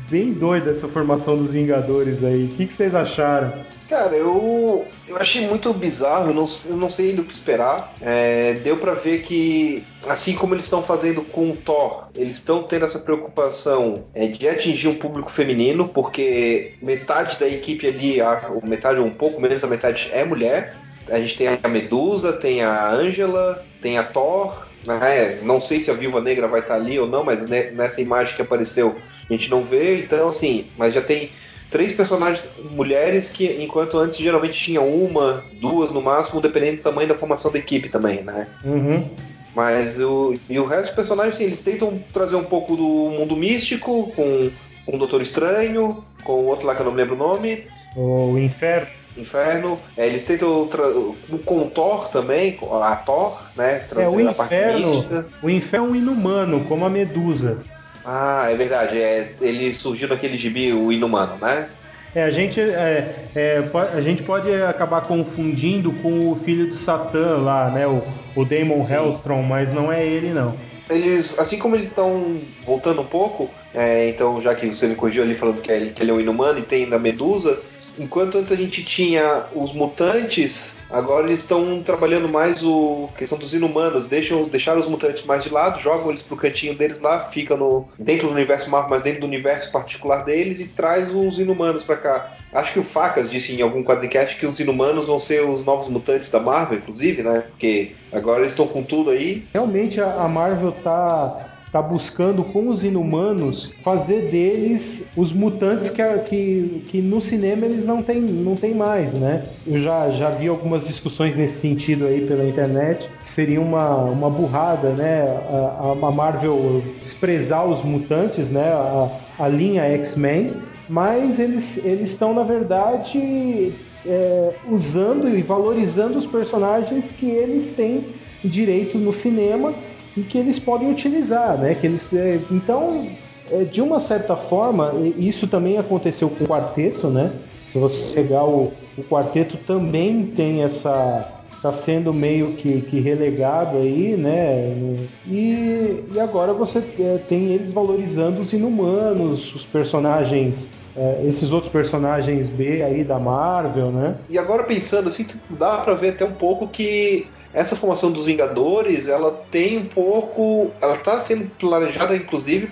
[0.08, 2.46] bem doida essa formação dos Vingadores aí.
[2.46, 3.52] O que, que vocês acharam?
[3.88, 7.94] Cara, eu, eu achei muito bizarro, eu não, eu não sei ainda o que esperar.
[8.00, 12.64] É, deu pra ver que, assim como eles estão fazendo com o Thor, eles estão
[12.64, 18.50] tendo essa preocupação é, de atingir um público feminino, porque metade da equipe ali, a,
[18.50, 20.74] ou metade ou um pouco menos da metade é mulher.
[21.09, 25.39] A gente tem a Medusa, tem a Angela, tem a Thor né?
[25.43, 28.34] Não sei se a Viúva Negra vai estar ali ou não, mas ne- nessa imagem
[28.37, 28.97] que apareceu
[29.28, 31.30] a gente não vê, então assim, mas já tem
[31.70, 37.09] três personagens mulheres que, enquanto antes geralmente tinha uma, duas no máximo, dependendo do tamanho
[37.09, 38.47] da formação da equipe também, né?
[38.64, 39.09] Uhum.
[39.55, 44.12] Mas o, e o resto dos personagens, eles tentam trazer um pouco do mundo místico,
[44.14, 44.51] com
[44.87, 47.64] com o Doutor Estranho, com o outro lá que eu não me lembro o nome,
[47.97, 48.87] O Inferno.
[49.16, 49.78] Inferno.
[49.96, 53.82] É, eles tentam o Thor também, a Thor, né?
[53.96, 55.26] É, o Inferno.
[55.42, 57.62] O Inferno é um inumano, como a Medusa.
[58.04, 59.00] Ah, é verdade.
[59.00, 61.68] É, ele surgiu naquele gibi, o Inumano, né?
[62.14, 63.62] É, a gente, é, é,
[63.92, 67.86] a gente pode acabar confundindo com o filho do Satã lá, né?
[67.86, 68.02] O,
[68.34, 68.94] o Damon Sim.
[68.94, 70.56] Hellstrom, mas não é ele, não.
[70.88, 75.24] Eles, assim como eles estão voltando um pouco, é, então já que você me corrigiu
[75.24, 77.58] ali falando que ele, que ele é um inumano e tem ainda a Medusa,
[77.99, 83.38] enquanto antes a gente tinha os mutantes, agora eles estão trabalhando mais o a questão
[83.38, 87.20] dos inumanos, deixam deixaram os mutantes mais de lado, jogam eles pro cantinho deles lá,
[87.30, 91.38] fica no dentro do universo Marvel, mas dentro do universo particular deles e traz os
[91.38, 92.36] inumanos pra cá.
[92.53, 95.88] Acho que o Facas disse em algum quadrincast que os inumanos vão ser os novos
[95.88, 97.44] mutantes da Marvel, inclusive, né?
[97.51, 102.84] Porque agora eles estão com tudo aí, Realmente a Marvel tá, tá buscando com os
[102.84, 108.74] inumanos fazer deles os mutantes que, que, que no cinema eles não têm não tem
[108.74, 109.42] mais, né?
[109.66, 113.08] Eu já, já vi algumas discussões nesse sentido aí pela internet.
[113.24, 115.22] Seria uma, uma burrada, né?
[115.22, 118.68] A, a- a Marvel desprezar os mutantes, né?
[118.72, 119.10] A,
[119.40, 120.52] a linha X-Men.
[120.88, 123.72] Mas eles eles estão, na verdade,
[124.06, 128.04] é, usando e valorizando os personagens que eles têm
[128.44, 129.74] direito no cinema
[130.16, 131.74] e que eles podem utilizar, né?
[131.74, 133.06] Que eles, é, então,
[133.50, 137.30] é, de uma certa forma, isso também aconteceu com o quarteto, né?
[137.66, 143.78] Se você pegar o, o quarteto também tem essa está sendo meio que, que relegado
[143.78, 144.96] aí, né?
[145.26, 151.72] E, e agora você é, tem eles valorizando os inumanos, os personagens, é, esses outros
[151.72, 154.16] personagens B aí da Marvel, né?
[154.28, 157.26] E agora pensando assim, dá pra ver até um pouco que
[157.57, 162.68] essa formação dos Vingadores, ela tem um pouco, ela tá sendo planejada inclusive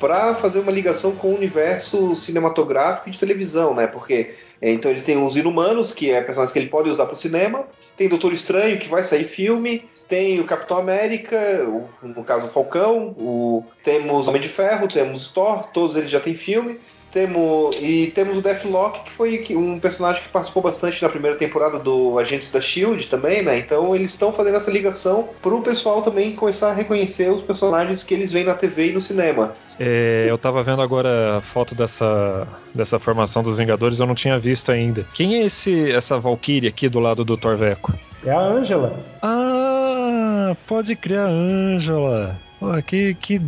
[0.00, 3.86] para fazer uma ligação com o universo cinematográfico e de televisão, né?
[3.86, 7.14] Porque é, então ele tem os Inumanos, que é personagens que ele pode usar para
[7.14, 7.64] o cinema,
[7.96, 11.36] tem Doutor Estranho, que vai sair filme, tem o Capitão América,
[11.68, 16.18] o- no caso o Falcão, o, temos Homem de Ferro, temos Thor, todos eles já
[16.18, 16.80] têm filme.
[17.14, 21.78] Temos, e temos o Deathlock, que foi um personagem que participou bastante na primeira temporada
[21.78, 23.56] do Agentes da Shield também, né?
[23.56, 28.02] Então eles estão fazendo essa ligação para o pessoal também começar a reconhecer os personagens
[28.02, 29.54] que eles veem na TV e no cinema.
[29.78, 34.36] É, eu tava vendo agora a foto dessa, dessa formação dos Vingadores, eu não tinha
[34.36, 35.06] visto ainda.
[35.14, 37.94] Quem é esse essa Valkyrie aqui do lado do Torveco?
[38.26, 38.98] É a Angela.
[39.22, 42.36] Ah, pode criar a Ângela.
[42.58, 43.40] Pô, que, que,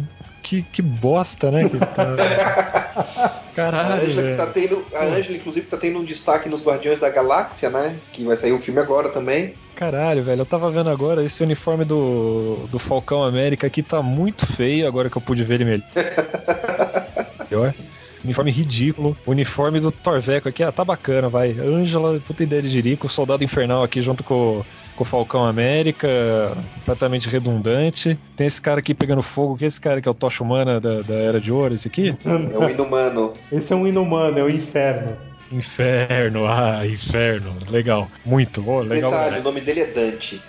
[0.47, 1.69] que, que bosta, né?
[1.69, 2.07] Que tá...
[2.97, 7.01] A Caralho, Angela, que tá tendo, a Angela, inclusive, tá tendo um destaque nos Guardiões
[7.01, 7.97] da Galáxia, né?
[8.13, 9.55] Que vai sair o filme agora também.
[9.75, 14.47] Caralho, velho, eu tava vendo agora esse uniforme do, do Falcão América aqui tá muito
[14.47, 15.89] feio agora que eu pude ver ele melhor.
[17.51, 17.75] Melhor.
[18.25, 19.17] Uniforme ridículo.
[19.27, 21.53] Uniforme do Torveco aqui, ah, tá bacana, vai.
[21.53, 23.09] Ângela, puta ideia de Jerico.
[23.09, 24.65] Soldado Infernal aqui junto com,
[24.97, 26.09] com o Falcão América.
[26.77, 28.19] Completamente redundante.
[28.37, 30.81] Tem esse cara aqui pegando fogo, que é esse cara que é o Tocha Humana
[30.81, 32.15] da, da Era de Ouro, esse aqui?
[32.25, 33.33] É o Inumano.
[33.53, 35.17] Esse é um inumano, é o inferno.
[35.53, 37.57] Inferno, ah, inferno.
[37.69, 38.09] Legal.
[38.25, 39.11] Muito, oh, legal.
[39.13, 40.41] Detalhe, o nome dele é Dante.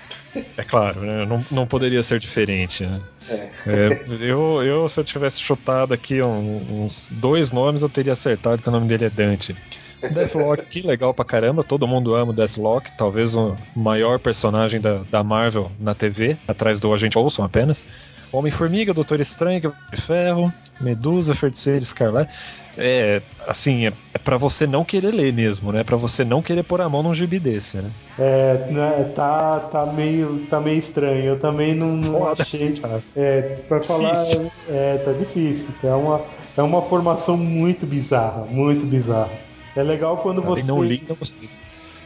[0.58, 1.26] É claro, né?
[1.26, 3.00] Não, não poderia ser diferente, né?
[3.30, 3.50] É.
[3.68, 8.62] É, eu, eu, se eu tivesse chutado aqui um- uns dois nomes, eu teria acertado
[8.62, 9.56] que o nome dele é Dante.
[10.02, 15.02] Deathlock, que legal pra caramba, todo mundo ama o Deathlock, talvez o maior personagem da,
[15.10, 17.86] da Marvel na TV, atrás do Agente Olson apenas.
[18.32, 22.32] Homem-Formiga, Doutor Estranho, de Ferro, Medusa, Feiticeira Escarlate.
[22.78, 25.84] É, assim, é, é para você não querer ler mesmo, né?
[25.84, 27.90] Pra você não querer pôr a mão num gibi desse, né?
[28.20, 31.24] É, né, tá, tá, meio, tá meio estranho.
[31.24, 32.74] Eu também não, não Foda, achei.
[32.74, 33.02] cara.
[33.16, 34.14] É, pra falar.
[34.14, 34.52] Difícil.
[34.70, 35.70] É, tá difícil.
[35.84, 36.22] É uma,
[36.56, 38.46] é uma formação muito bizarra.
[38.48, 39.47] Muito bizarra.
[39.78, 40.64] É legal quando você.
[40.64, 41.50] Não li, não gostei.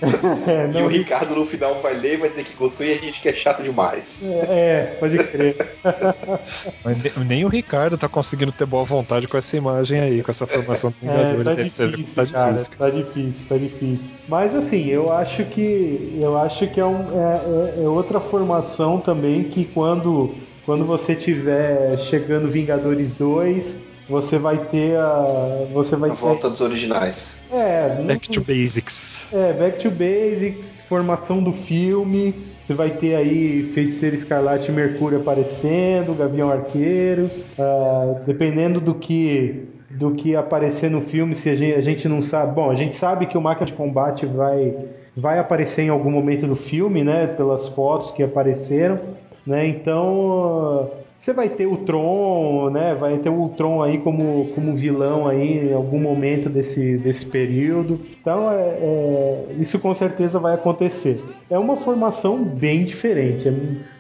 [0.47, 2.83] É, E não o li- Ricardo no final vai ler e vai dizer que gostou
[2.83, 4.19] e a gente que é chato demais.
[4.49, 5.55] É, pode crer.
[6.83, 10.31] Mas ne- nem o Ricardo tá conseguindo ter boa vontade com essa imem aí, com
[10.31, 11.43] essa formação do É, Vingadores.
[11.75, 12.51] tá ver como difícil, tá cara.
[12.53, 12.77] difícil.
[12.77, 14.19] Tá difícil, tá difícil.
[14.27, 18.99] Mas assim, eu acho que eu acho que é, um- é- é- é outra formação
[18.99, 25.65] também que quando, quando você tiver chegando Vingadores 2, você vai ter a.
[25.73, 26.19] Você vai A ter.
[26.19, 27.39] volta dos originais.
[27.51, 29.25] É, Back to Basics.
[29.33, 32.33] é, Back to Basics, formação do filme.
[32.67, 37.29] Você vai ter aí Feiticeiro Escarlate e Mercúrio aparecendo, Gavião Arqueiro.
[37.57, 42.21] ah, dependendo do que do que aparecer no filme, se a gente, a gente não
[42.21, 42.53] sabe.
[42.55, 44.73] Bom, a gente sabe que o Máquina de Combate vai,
[45.17, 47.27] vai aparecer em algum momento do filme, né?
[47.27, 48.97] Pelas fotos que apareceram,
[49.45, 49.67] né?
[49.67, 52.95] Então ah, você vai ter o Tron, né?
[52.95, 57.99] Vai ter o Tron aí como, como vilão aí em algum momento desse, desse período.
[58.19, 61.23] Então é, é, isso com certeza vai acontecer.
[61.47, 63.47] É uma formação bem diferente.
[63.47, 63.53] É-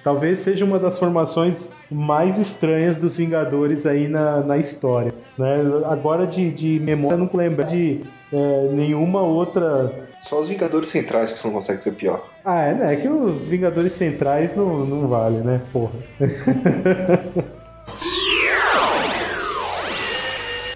[0.03, 5.13] talvez seja uma das formações mais estranhas dos Vingadores aí na, na história.
[5.37, 5.57] Né?
[5.85, 8.01] Agora de, de memória eu não lembro de
[8.33, 10.09] é, nenhuma outra.
[10.31, 12.23] Só os Vingadores Centrais que não consegue ser pior.
[12.45, 12.93] Ah, é, né?
[12.93, 15.59] É que os Vingadores Centrais não, não vale, né?
[15.73, 15.91] Porra.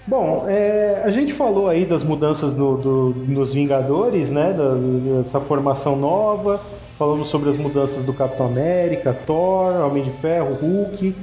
[0.06, 4.52] Bom, é, a gente falou aí das mudanças no- do- nos Vingadores, né?
[4.52, 4.74] Da-
[5.22, 6.60] dessa formação nova.
[6.98, 11.16] Falamos sobre as mudanças do Capitão América, Thor, Homem de Ferro, Hulk.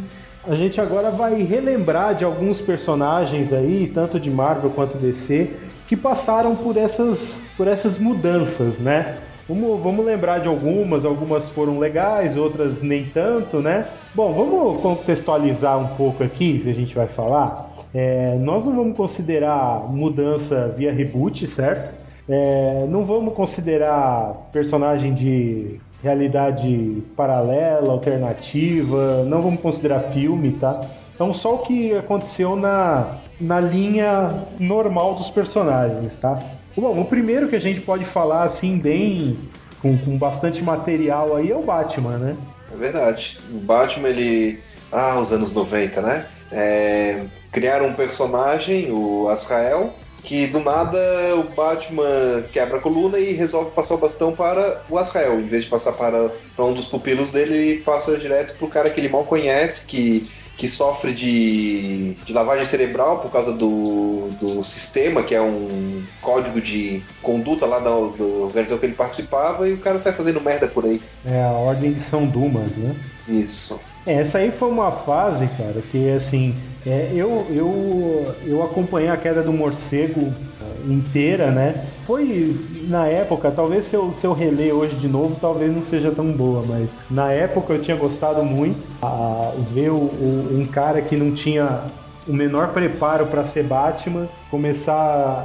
[0.47, 5.51] A gente agora vai relembrar de alguns personagens aí, tanto de Marvel quanto DC,
[5.93, 9.17] que passaram por essas, por essas mudanças, né?
[9.47, 13.85] Vamos, vamos lembrar de algumas, algumas foram legais, outras nem tanto, né?
[14.15, 17.69] Bom, vamos contextualizar um pouco aqui, se a gente vai falar.
[17.93, 21.93] É, nós não vamos considerar mudança via reboot, certo?
[22.27, 30.81] É, não vamos considerar personagem de realidade paralela, alternativa, não vamos considerar filme, tá?
[31.14, 36.41] Então só o que aconteceu na, na linha normal dos personagens, tá?
[36.76, 39.38] Bom, o primeiro que a gente pode falar assim bem
[39.82, 42.36] com, com bastante material aí é o Batman, né?
[42.74, 43.38] É verdade.
[43.51, 44.59] O Batman, ele.
[44.91, 46.26] Ah, os anos 90, né?
[46.51, 49.93] É, Criaram um personagem, o Azrael,
[50.24, 50.97] que do nada
[51.36, 55.39] o Batman quebra a coluna e resolve passar o bastão para o Azrael.
[55.39, 58.89] Em vez de passar para, para um dos pupilos dele, ele passa direto pro cara
[58.89, 64.64] que ele mal conhece, que, que sofre de, de lavagem cerebral por causa do, do
[64.64, 69.74] sistema, que é um código de conduta lá da do versão que ele participava, e
[69.74, 71.01] o cara sai fazendo merda por aí.
[71.26, 72.95] É a Ordem de São Dumas, né?
[73.28, 73.80] Isso.
[74.06, 79.17] É, essa aí foi uma fase, cara, que assim, é, eu, eu, eu acompanhei a
[79.17, 81.93] queda do morcego eh, inteira, né?
[82.03, 86.11] Foi na época, talvez se eu, se eu reler hoje de novo, talvez não seja
[86.11, 91.01] tão boa, mas na época eu tinha gostado muito a ver o, o- um cara
[91.01, 91.91] que não tinha
[92.25, 94.93] o menor preparo para ser Batman começar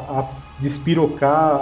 [0.08, 1.60] a despirocar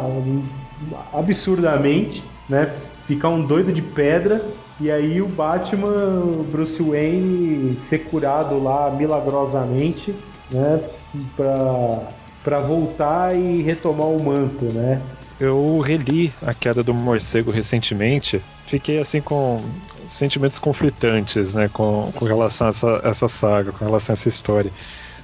[1.13, 2.67] absurdamente, né?
[3.05, 8.91] Ficar um doido de pedra e aí o Batman, o Bruce Wayne ser curado lá
[8.91, 10.15] milagrosamente,
[10.51, 10.83] né?
[11.35, 12.03] Pra,
[12.45, 15.01] pra voltar e retomar o manto, né?
[15.41, 19.61] Eu reli A Queda do Morcego recentemente, fiquei assim com
[20.09, 24.73] sentimentos conflitantes, né, com, com relação a essa, essa saga, com relação a essa história.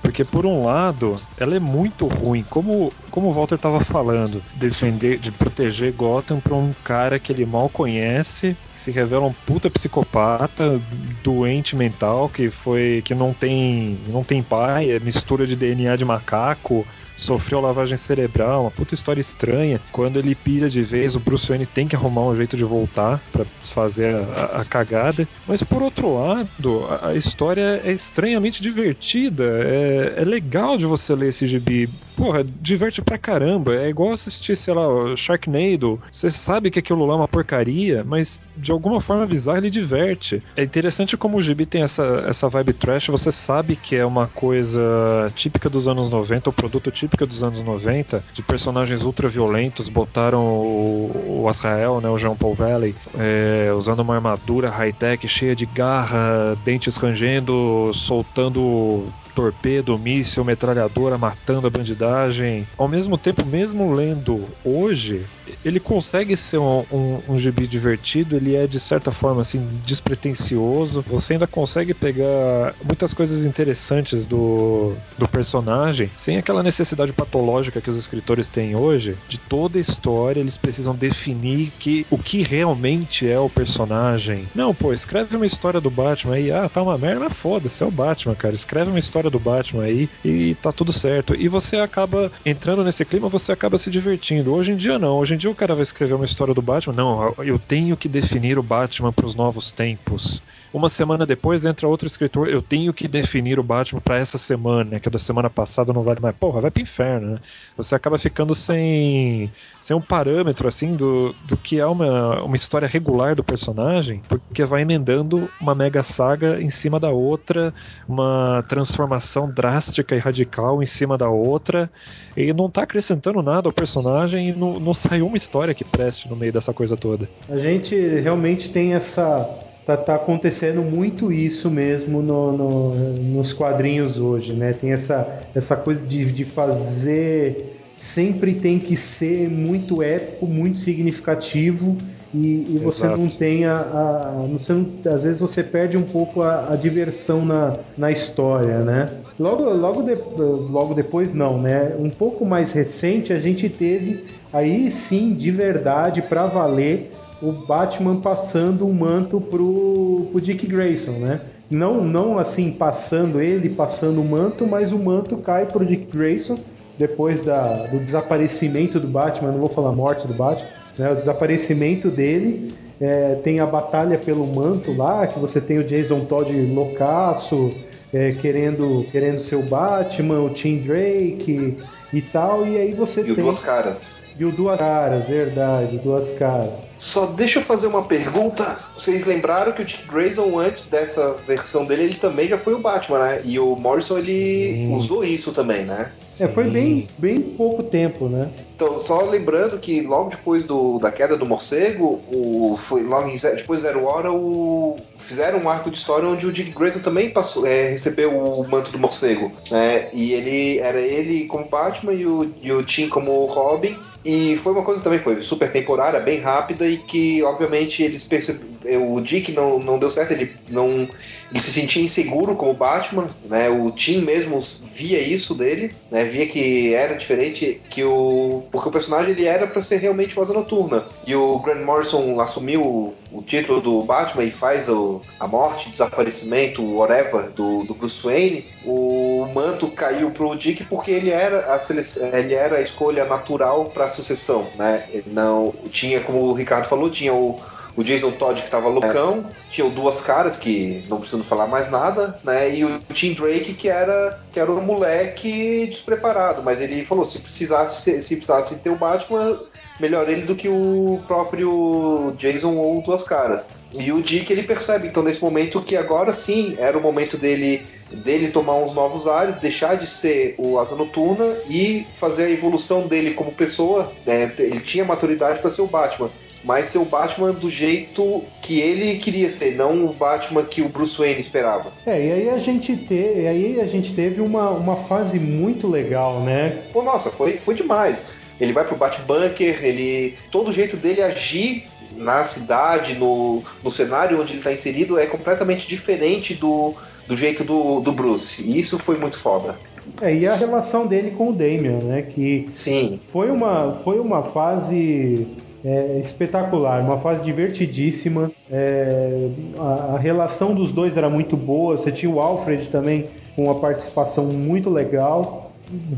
[0.03, 5.19] Porque por um lado, ela é muito ruim, como, como o Walter estava falando, defender,
[5.19, 10.81] de proteger Gotham para um cara que ele mal conhece, se revela um puta psicopata,
[11.23, 16.05] doente mental, que foi que não tem não tem pai, é mistura de DNA de
[16.05, 19.81] macaco, sofreu lavagem cerebral, uma puta história estranha.
[19.93, 23.21] Quando ele pira de vez, o Bruce Wayne tem que arrumar um jeito de voltar
[23.31, 25.27] pra desfazer a, a cagada.
[25.47, 29.45] Mas por outro lado, a, a história é estranhamente divertida.
[29.45, 31.89] É, é legal de você ler esse gibi.
[32.17, 33.75] Porra, diverte pra caramba.
[33.75, 34.85] É igual assistir, sei lá,
[35.17, 36.01] Sharknado.
[36.11, 40.43] Você sabe que aquilo lá é uma porcaria, mas de alguma forma bizarra ele diverte.
[40.57, 43.09] É interessante como o gibi tem essa, essa vibe trash.
[43.09, 47.63] Você sabe que é uma coisa típica dos anos 90, o produto típico dos anos
[47.63, 49.89] 90, de personagens ultra violentos.
[49.89, 55.57] Botaram o, o Azrael, né, o Jean Paul Valley, é, usando uma armadura high-tech cheia
[55.57, 62.67] de garra, dentes rangendo, soltando torpedo, míssil, metralhadora, matando a bandidagem.
[62.77, 65.27] Ao mesmo tempo, mesmo lendo hoje,
[65.65, 71.05] ele consegue ser um, um, um gibi divertido, ele é de certa forma assim despretensioso.
[71.09, 77.91] Você ainda consegue pegar muitas coisas interessantes do, do personagem, sem aquela necessidade patológica que
[77.91, 79.17] os escritores têm hoje.
[79.29, 84.47] De toda a história, eles precisam definir que, o que realmente é o personagem.
[84.55, 87.91] Não, pô, escreve uma história do Batman aí, ah, tá uma merda, foda-se, é o
[87.91, 88.55] Batman, cara.
[88.55, 91.35] Escreve uma história do Batman aí e tá tudo certo.
[91.39, 94.53] E você acaba entrando nesse clima, você acaba se divertindo.
[94.53, 96.95] Hoje em dia não, hoje em dia o cara vai escrever uma história do Batman?
[96.95, 100.43] Não, eu tenho que definir o Batman para os novos tempos.
[100.73, 104.99] Uma semana depois entra outro escritor, eu tenho que definir o Batman para essa semana,
[104.99, 106.35] que a da semana passada não vale mais.
[106.37, 107.39] Porra, vai pro inferno, né?
[107.77, 112.89] Você acaba ficando sem, sem um parâmetro, assim, do, do que é uma, uma história
[112.89, 117.75] regular do personagem, porque vai emendando uma mega saga em cima da outra,
[118.09, 121.91] uma transformação drástica e radical em cima da outra,
[122.37, 126.29] e não tá acrescentando nada ao personagem e não, não saiu uma história que preste
[126.29, 127.29] no meio dessa coisa toda.
[127.49, 129.72] A gente realmente tem essa.
[129.85, 134.73] Tá, tá acontecendo muito isso mesmo no, no- nos quadrinhos hoje, né?
[134.73, 137.91] Tem essa, essa coisa de, de fazer.
[137.97, 142.01] Sempre tem que ser muito épico, muito significativo.
[142.33, 143.75] E, e você não tem a.
[143.81, 148.83] a- você não- às vezes você perde um pouco a, a diversão na, na história,
[148.85, 149.25] né?
[149.39, 151.97] Logo, logo, de- logo depois, não, né?
[151.97, 158.21] Um pouco mais recente, a gente teve aí sim, de verdade, pra valer, o Batman
[158.21, 161.41] passando o manto pro, pro Dick Grayson, né?
[161.69, 166.59] Não, não assim passando ele, passando o manto, mas o manto cai pro Dick Grayson
[166.97, 169.51] depois da, do desaparecimento do Batman.
[169.51, 171.11] Não vou falar morte do Batman, né?
[171.11, 172.75] O desaparecimento dele.
[173.01, 177.75] É, tem a batalha pelo manto lá, que você tem o Jason Todd loucaço,
[178.15, 181.79] é, querendo, querendo ser o Batman, o Tim Drake
[182.13, 183.45] e tal, e aí você E o tem.
[183.45, 184.25] Duas Caras.
[184.39, 186.71] E o Duas Caras, verdade, Duas Caras.
[186.99, 188.79] Só deixa eu fazer uma pergunta.
[188.95, 192.79] Vocês lembraram que o Dick Grayson, antes dessa versão dele, ele também já foi o
[192.79, 193.43] Batman, né?
[193.45, 194.95] E o Morrison, ele Sim.
[194.95, 196.13] usou isso também, né?
[196.41, 198.49] É, foi bem, bem pouco tempo, né?
[198.75, 203.37] Então, só lembrando que logo depois do, da queda do morcego, o, foi logo em
[203.37, 204.97] depois de Zero Hora, o,
[205.33, 208.93] fizeram um arco de história onde o Dick Grayson também passou, é, recebeu o manto
[208.93, 209.51] do morcego.
[209.71, 210.09] Né?
[210.13, 213.99] E ele era ele como Batman e o, e o Tim como Robin.
[214.25, 218.71] E foi uma coisa também, foi super temporária, bem rápida e que, obviamente, eles perceberam.
[218.99, 221.09] O Dick não, não deu certo, ele não.
[221.51, 223.69] Ele se sentia inseguro como Batman, né?
[223.69, 224.63] O Tim mesmo
[224.95, 226.25] via isso dele, né?
[226.25, 228.65] Via que era diferente, que o.
[228.71, 231.05] Porque o personagem ele era pra ser realmente Asa Noturna.
[231.27, 236.83] E o Grant Morrison assumiu o, título do Batman e faz o, a morte, desaparecimento,
[236.83, 238.65] whatever, do, do Bruce Wayne.
[238.85, 243.87] O manto caiu pro Dick porque ele era a, seleção, ele era a escolha natural
[243.87, 245.05] pra sucessão, né?
[245.11, 247.61] Ele não tinha, como o Ricardo falou, tinha o
[247.97, 252.39] o Jason Todd que tava loucão, tinha Duas Caras, que não precisando falar mais nada,
[252.45, 252.75] né?
[252.75, 257.39] E o Tim Drake, que era, que era um moleque despreparado, mas ele falou, se
[257.39, 259.61] precisasse, se precisasse ter o Batman,
[260.01, 263.69] melhor ele do que o próprio Jason ou Duas Caras.
[263.93, 267.87] E o Dick, ele percebe, então, nesse momento, que agora sim era o momento dele
[268.13, 273.07] dele tomar uns novos ares, deixar de ser o Asa Noturna e fazer a evolução
[273.07, 274.11] dele como pessoa.
[274.27, 274.53] né?
[274.59, 276.31] Ele tinha maturidade para ser o Batman
[276.65, 280.89] mas ser o Batman do jeito que ele queria ser, não o Batman que o
[280.89, 281.93] Bruce Wayne esperava.
[282.07, 285.89] É, e aí a gente, te, e aí a gente teve uma, uma fase muito
[285.89, 286.83] legal, né?
[286.93, 288.25] Pô, nossa, foi, foi demais.
[288.61, 290.37] Ele vai pro Batbunker, ele.
[290.51, 291.85] Todo o jeito dele agir
[292.17, 296.95] na cidade, no, no cenário onde ele está inserido, é completamente diferente do,
[297.27, 298.63] do jeito do, do Bruce.
[298.63, 299.77] E isso foi muito foda.
[300.21, 302.23] É, e a relação dele com o Damian, né?
[302.23, 303.21] Que Sim.
[303.33, 305.47] foi uma, foi uma fase
[305.85, 308.51] é, espetacular, uma fase divertidíssima.
[308.71, 311.97] É, a, a relação dos dois era muito boa.
[311.97, 315.73] Você tinha o Alfred também com uma participação muito legal.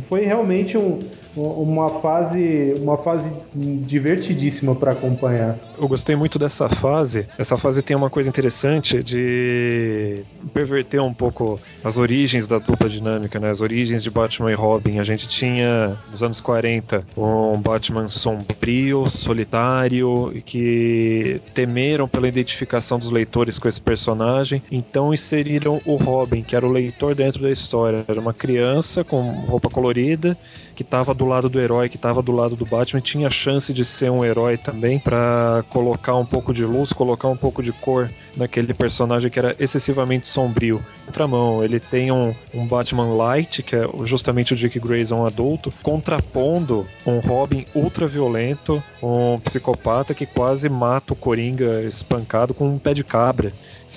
[0.09, 1.01] Foi realmente um,
[1.37, 5.57] uma fase, uma fase divertidíssima para acompanhar.
[5.79, 7.27] Eu gostei muito dessa fase.
[7.39, 10.23] Essa fase tem uma coisa interessante de
[10.53, 13.51] perverter um pouco as origens da dupla dinâmica, né?
[13.51, 14.99] As origens de Batman e Robin.
[14.99, 22.99] A gente tinha nos anos 40 um Batman sombrio, solitário e que temeram pela identificação
[22.99, 24.63] dos leitores com esse personagem.
[24.71, 28.05] Então inseriram o Robin, que era o leitor dentro da história.
[28.07, 30.37] Era uma criança com roupa colorida
[30.75, 33.85] que estava do lado do herói, que estava do lado do Batman, tinha chance de
[33.85, 38.11] ser um herói também para colocar um pouco de luz, colocar um pouco de cor
[38.37, 40.85] naquele personagem que era excessivamente sombrio.
[41.07, 46.87] Contramão, ele tem um, um Batman Light, que é justamente o Dick Grayson adulto, contrapondo
[47.07, 52.95] um Robin ultra violento, um psicopata que quase mata o Coringa espancado com um pé
[52.95, 53.53] de cabra.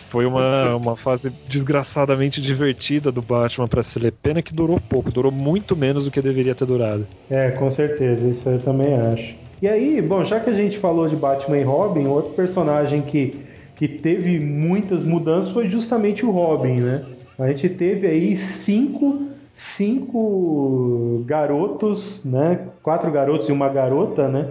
[0.10, 4.12] Foi uma, uma fase desgraçadamente divertida do Batman para se ler.
[4.12, 7.08] Pena que durou pouco, durou muito menos do que deveria ter durado.
[7.30, 9.36] É, com certeza, isso eu também acho.
[9.60, 13.36] E aí, bom, já que a gente falou de Batman e Robin, outro personagem que,
[13.78, 17.06] que teve muitas mudanças foi justamente o Robin, né?
[17.40, 22.68] A gente teve aí cinco, cinco garotos, né?
[22.84, 24.50] Quatro garotos e uma garota, né?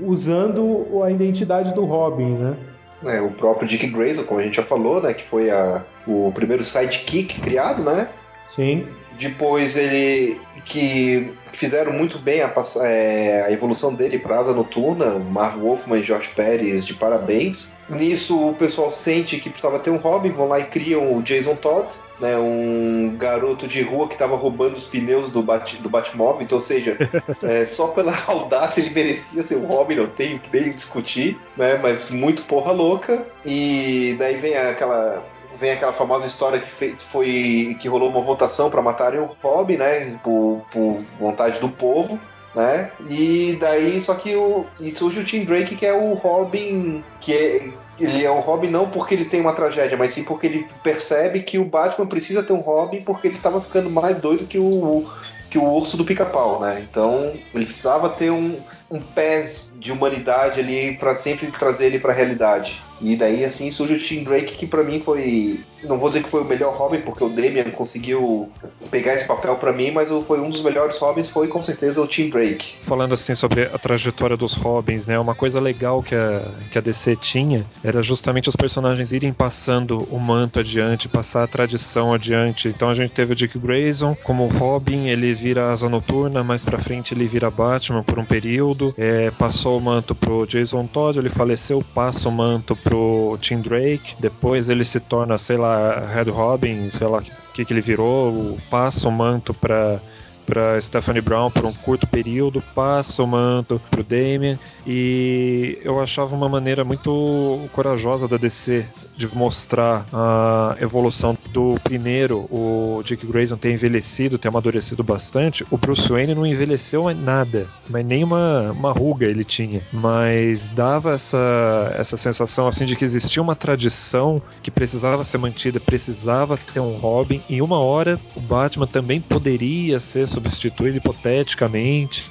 [0.00, 2.56] usando a identidade do Robin, né?
[3.04, 5.12] É, o próprio Dick Grayson, como a gente já falou, né?
[5.12, 8.08] Que foi a, o primeiro sidekick criado, né?
[8.54, 8.86] Sim.
[9.18, 10.40] Depois ele.
[10.64, 12.52] Que fizeram muito bem a,
[12.82, 17.72] é, a evolução dele para Asa Noturna, Marv Wolfman e George Pérez de parabéns.
[17.88, 21.54] Nisso o pessoal sente que precisava ter um Robin, vão lá e criam o Jason
[21.54, 26.42] Todd, né, um garoto de rua que estava roubando os pneus do, Bat, do Batmóvel,
[26.42, 26.96] então, ou seja,
[27.42, 31.78] é, só pela audácia ele merecia ser um Robin, não tenho que nem discutir, né,
[31.82, 33.22] mas muito porra louca.
[33.44, 35.22] E daí vem aquela
[35.64, 39.78] vem aquela famosa história que fe- foi que rolou uma votação para matarem o Robin,
[39.78, 42.20] né, por, por vontade do povo,
[42.54, 42.90] né?
[43.08, 47.32] E daí só que o e surge o Tim Drake que é o Robin que
[47.32, 50.66] é ele é o Robin não porque ele tem uma tragédia, mas sim porque ele
[50.82, 54.58] percebe que o Batman precisa ter um Robin porque ele estava ficando mais doido que
[54.58, 55.06] o
[55.48, 56.84] que o urso do pica-pau, né?
[56.88, 58.58] Então ele precisava ter um,
[58.90, 59.54] um pé
[59.84, 62.80] de humanidade ali para sempre trazer ele para a realidade.
[63.02, 66.30] E daí assim surge o Tim Drake que para mim foi, não vou dizer que
[66.30, 68.50] foi o melhor Robin porque o Damian conseguiu
[68.90, 72.06] pegar esse papel para mim, mas foi um dos melhores Robins foi com certeza o
[72.06, 72.76] Tim Drake.
[72.86, 75.18] Falando assim sobre a trajetória dos Robins, né?
[75.18, 80.08] Uma coisa legal que a, que a DC tinha era justamente os personagens irem passando
[80.10, 82.68] o manto adiante, passar a tradição adiante.
[82.68, 86.78] Então a gente teve o Dick Grayson como Robin, ele vira Asa Noturna, mais pra
[86.78, 88.94] frente ele vira Batman por um período.
[88.96, 94.14] É, passou o manto pro Jason Todd, ele faleceu, passa o manto pro Tim Drake.
[94.18, 98.58] Depois ele se torna, sei lá, Red Robin, sei lá o que, que ele virou,
[98.70, 100.00] passa o manto pra
[100.44, 106.34] para Stephanie Brown por um curto período, passa o manto pro Damian e eu achava
[106.34, 108.86] uma maneira muito corajosa da DC
[109.16, 115.64] de mostrar a evolução do primeiro, o Dick Grayson ter envelhecido, ter amadurecido bastante.
[115.70, 121.14] O Bruce Wayne não envelheceu nada, mas nem uma, uma ruga ele tinha, mas dava
[121.14, 126.80] essa, essa sensação assim de que existia uma tradição que precisava ser mantida, precisava ter
[126.80, 127.42] um Robin.
[127.48, 132.24] Em uma hora, o Batman também poderia ser substituído hipoteticamente.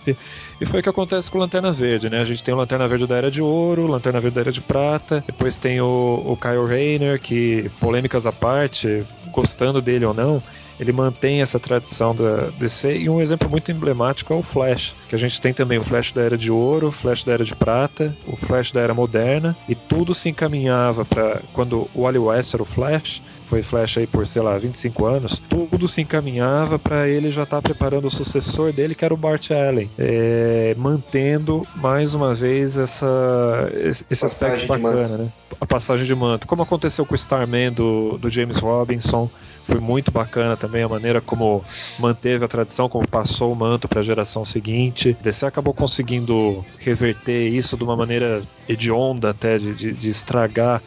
[0.63, 2.21] E foi o que acontece com o Lanterna Verde, né?
[2.21, 4.61] A gente tem o Lanterna Verde da Era de Ouro, Lanterna Verde da Era de
[4.61, 9.03] Prata, depois tem o, o Kyle Rayner, que, polêmicas à parte,
[9.33, 10.41] gostando dele ou não,
[10.79, 12.97] ele mantém essa tradição da DC.
[12.97, 16.13] E um exemplo muito emblemático é o Flash, que a gente tem também o Flash
[16.13, 19.53] da Era de Ouro, o Flash da Era de Prata, o Flash da Era Moderna,
[19.67, 24.07] e tudo se encaminhava para quando o Wally West era o Flash, foi Flash aí
[24.07, 28.71] por, sei lá, 25 anos, tudo se encaminhava para ele já estar preparando o sucessor
[28.71, 34.67] dele, que era o Bart Allen, é, mantendo mais uma vez essa, esse Passagem aspecto
[34.67, 35.31] bacana, né?
[35.61, 36.47] A passagem de manto.
[36.47, 39.29] Como aconteceu com o Starman do, do James Robinson,
[39.65, 41.63] foi muito bacana também a maneira como
[41.97, 45.15] manteve a tradição, como passou o manto para a geração seguinte.
[45.21, 50.81] DC acabou conseguindo reverter isso de uma maneira hedionda até, de, de, de estragar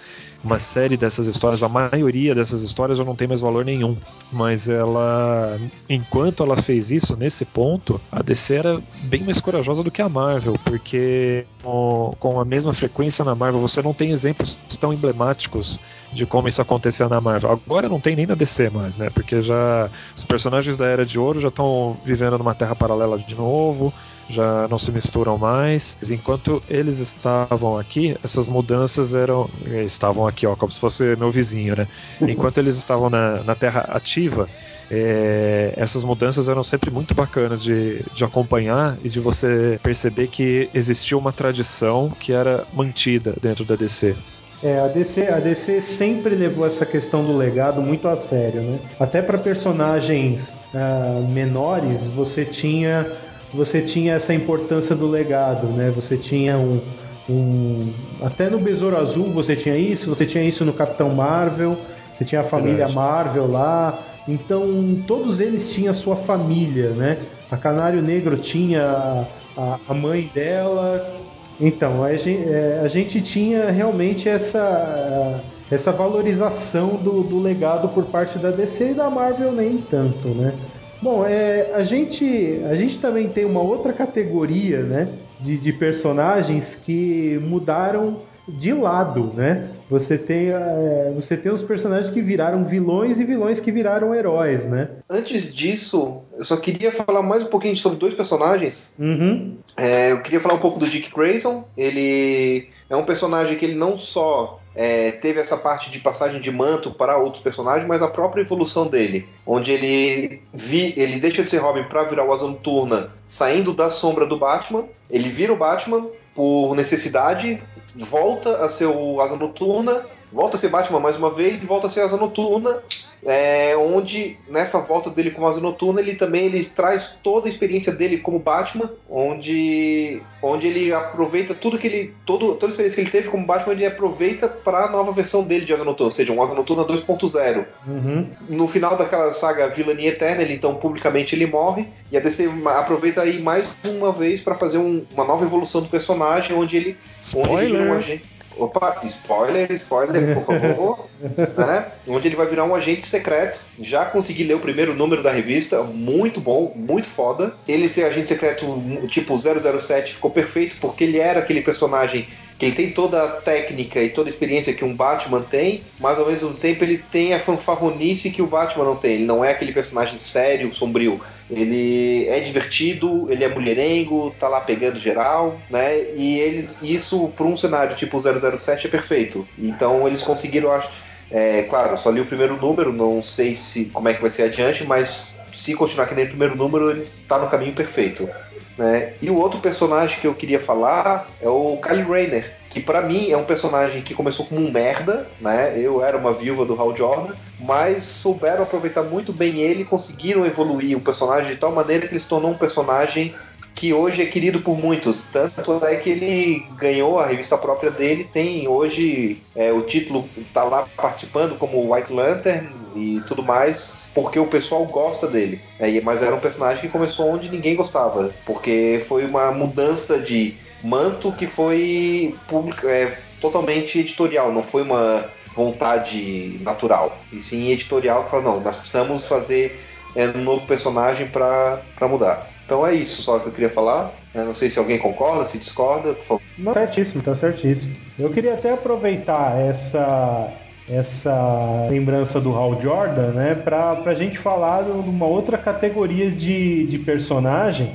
[0.47, 3.97] uma série dessas histórias, a maioria dessas histórias já não tem mais valor nenhum.
[4.33, 9.91] Mas ela, enquanto ela fez isso nesse ponto, a DC era bem mais corajosa do
[9.91, 14.93] que a Marvel, porque com, a mesma frequência na Marvel você não tem exemplos tão
[14.93, 15.81] emblemáticos
[16.13, 17.51] de como isso acontecia na Marvel.
[17.51, 19.11] Agora não tem nem na DC mais, né?
[19.11, 23.35] Porque já os personagens da Era de Ouro já estão vivendo numa terra paralela de
[23.35, 23.93] novo,
[24.29, 25.97] já não se misturam mais.
[26.11, 29.51] Enquanto eles estavam aqui, essas mudanças eram.
[29.65, 31.89] eh, Estavam aqui, ó, como se fosse meu vizinho, né?
[32.27, 34.51] Enquanto eles estavam na, na Terra ativa.
[34.91, 40.71] eh, essas mudanças eram sempre muito bacanas de, de acompanhar e de você perceber que
[40.73, 44.17] existia uma tradição que era mantida dentro da DC.
[44.63, 48.81] É, a DC, a DC sempre levou essa questão do legado muito a sério, né?
[48.99, 53.07] Até para personagens ah, menores, você tinha
[53.53, 55.91] você tinha essa importância do legado, né?
[55.91, 56.81] Você tinha um,
[57.29, 57.93] um
[58.23, 61.79] até no Besouro Azul você tinha isso, você tinha isso no Capitão Marvel,
[62.15, 62.95] você tinha a família Verdade.
[62.95, 63.99] Marvel lá.
[64.29, 67.19] Então todos eles tinham a sua família, né?
[67.51, 71.17] A Canário Negro tinha a, a- mãe dela,
[71.59, 78.39] então, a gente, a gente tinha realmente essa, essa valorização do, do legado por parte
[78.39, 80.59] da DC e da Marvel nem tanto, né?
[81.01, 85.09] Bom, é, a, gente, a gente também tem uma outra categoria né,
[85.41, 88.19] de, de personagens que mudaram
[88.49, 89.69] de lado, né?
[89.91, 94.65] Você tem, é, você tem os personagens que viraram vilões e vilões que viraram heróis,
[94.67, 94.89] né?
[95.11, 98.95] Antes disso, eu só queria falar mais um pouquinho sobre dois personagens.
[98.99, 99.57] Uhum.
[99.77, 101.65] É, eu queria falar um pouco do Dick Grayson.
[101.77, 106.53] Ele é um personagem que ele não só é, teve essa parte de passagem de
[106.53, 111.49] manto para outros personagens, mas a própria evolução dele, onde ele vi, ele deixa de
[111.49, 114.85] ser Robin para virar o Asa Noturna, saindo da sombra do Batman.
[115.09, 117.63] Ele vira o Batman por necessidade,
[117.97, 120.05] volta a ser o Asa Noturna,
[120.37, 122.79] volta a ser Batman mais uma vez e volta a ser Asa Noturna,
[123.25, 127.91] é, onde nessa volta dele como Asa Noturna ele também ele traz toda a experiência
[127.93, 133.01] dele como Batman, onde, onde ele aproveita tudo que ele todo, toda a experiência que
[133.01, 136.15] ele teve como Batman ele aproveita para a nova versão dele de Asa Noturna, ou
[136.15, 137.65] seja, um Asa Noturna 2.0.
[137.87, 138.27] Uhum.
[138.49, 143.23] No final daquela saga Vilania Eterna, ele então publicamente ele morre e a DC aproveita
[143.23, 146.97] aí mais uma vez para fazer um- uma nova evolução do personagem, onde ele,
[147.35, 148.36] onde ele vira um agente.
[148.57, 151.09] Opa, spoiler, spoiler, por favor.
[151.57, 151.87] né?
[152.09, 153.61] Onde ele vai virar um agente secreto.
[153.79, 157.55] Já consegui ler o primeiro número da revista, muito bom, muito foda.
[157.69, 158.67] Ele ser agente secreto
[159.09, 162.27] tipo 007 ficou perfeito porque ele era aquele personagem
[162.59, 166.19] que ele tem toda a técnica e toda a experiência que um Batman tem, mas
[166.19, 169.17] ao mesmo tempo ele tem a fanfarronice que o Batman não tem.
[169.17, 171.21] Ele não é aquele personagem sério, sombrio.
[171.51, 176.03] Ele é divertido, ele é mulherengo, tá lá pegando geral, né?
[176.15, 179.47] E eles, isso para um cenário tipo 007 é perfeito.
[179.59, 180.89] Então eles conseguiram, acho.
[181.31, 184.45] É, claro, só li o primeiro número, não sei se como é que vai ser
[184.45, 188.29] adiante, mas se continuar que nem o primeiro número, ele está no caminho perfeito.
[188.77, 189.15] Né?
[189.23, 193.31] E o outro personagem que eu queria falar é o Kyle Rayner, que pra mim
[193.31, 195.81] é um personagem que começou como um merda, né?
[195.81, 200.95] Eu era uma viúva do Hal Jordan, mas souberam aproveitar muito bem ele, conseguiram evoluir
[200.95, 203.35] o personagem de tal maneira que ele se tornou um personagem
[203.75, 205.25] que hoje é querido por muitos.
[205.33, 210.63] Tanto é que ele ganhou a revista própria dele, tem hoje é, o título, tá
[210.63, 215.63] lá participando como White Lantern e tudo mais, porque o pessoal gosta dele.
[215.79, 220.59] É, mas era um personagem que começou onde ninguém gostava, porque foi uma mudança de
[220.83, 227.19] manto que foi public, é, totalmente editorial, não foi uma vontade natural.
[227.33, 229.81] E sim editorial que falou, não, nós precisamos fazer
[230.15, 232.49] é, um novo personagem para mudar.
[232.65, 234.13] Então é isso só que eu queria falar.
[234.35, 236.43] Eu não sei se alguém concorda, se discorda, por favor.
[236.59, 237.97] Não, certíssimo, tá certíssimo.
[238.19, 240.53] Eu queria até aproveitar essa
[240.89, 246.87] essa lembrança do Hal Jordan, né, pra, pra gente falar de uma outra categoria de,
[246.87, 247.93] de personagem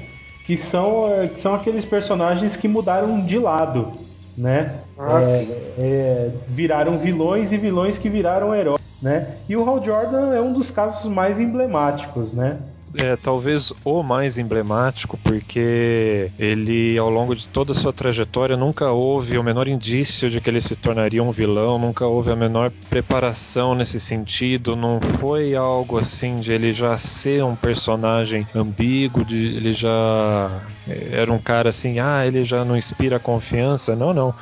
[0.52, 4.84] que são, eh, que são aqueles personagens que mudaram de lado, né?
[4.98, 9.44] Ah, É, é, viraram vilões e vilões que viraram heróis, né?
[9.48, 12.71] E o Hal Jordan é um dos casos mais emblemáticos, né?
[12.96, 18.92] É, talvez o mais emblemático, porque ele, ao longo de toda a sua trajetória, nunca
[18.92, 22.72] houve o menor indício de que ele se tornaria um vilão, nunca houve a menor
[22.90, 29.56] preparação nesse sentido, não foi algo assim de ele já ser um personagem ambíguo, de
[29.56, 33.96] ele já é, era um cara assim, ah, ele já não inspira confiança.
[33.96, 34.34] Não, não.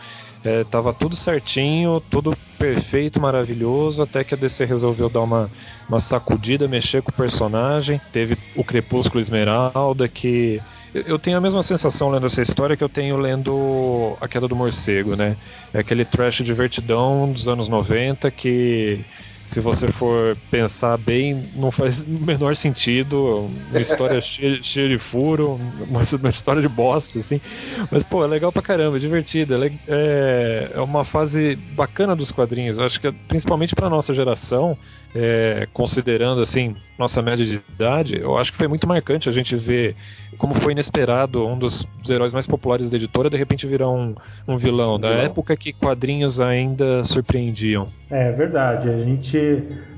[0.44, 5.50] É, tava tudo certinho, tudo perfeito, maravilhoso, até que a DC resolveu dar uma,
[5.88, 8.00] uma sacudida, mexer com o personagem.
[8.12, 10.62] Teve o Crepúsculo Esmeralda, que.
[10.94, 14.56] eu- tenho a mesma sensação lendo essa história que eu tenho lendo A Queda do
[14.56, 15.36] Morcego, né?
[15.74, 19.04] É aquele trash divertidão dos anos 90 que.
[19.50, 23.50] Se você for pensar bem, não faz o menor sentido.
[23.72, 27.42] Uma história cheia, cheia de furo, uma, uma história de bosta, assim.
[27.92, 29.56] Mas, pô, é legal pra caramba, é divertido.
[29.56, 32.78] É, é, é uma fase bacana dos quadrinhos.
[32.78, 34.78] Eu acho que, principalmente pra nossa geração,
[35.16, 39.56] é, considerando, assim, nossa média de idade, eu acho que foi muito marcante a gente
[39.56, 39.96] ver
[40.38, 44.16] como foi inesperado um dos, dos heróis mais populares da editora de repente virar um,
[44.48, 45.00] um vilão.
[45.00, 45.26] Da Vilão.
[45.26, 47.88] época que quadrinhos ainda surpreendiam.
[48.12, 48.90] É verdade.
[48.90, 49.38] A gente,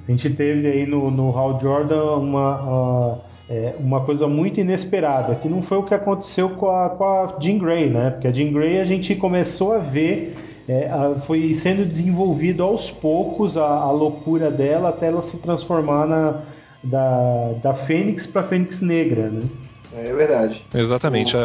[0.08, 3.18] a gente teve aí no, no Hal Jordan uma, ah,
[3.50, 7.36] é, uma coisa muito inesperada, que não foi o que aconteceu com a, com a
[7.40, 8.12] Jean Grey, né?
[8.12, 10.36] Porque a Jean Grey a gente começou a ver,
[10.68, 16.08] é, a- foi sendo desenvolvido aos poucos a, a loucura dela até ela se transformar
[16.08, 16.42] na,
[16.84, 19.42] da, da Fênix para Fênix Negra, né?
[19.94, 20.62] É verdade.
[20.74, 21.36] Exatamente.
[21.36, 21.42] A,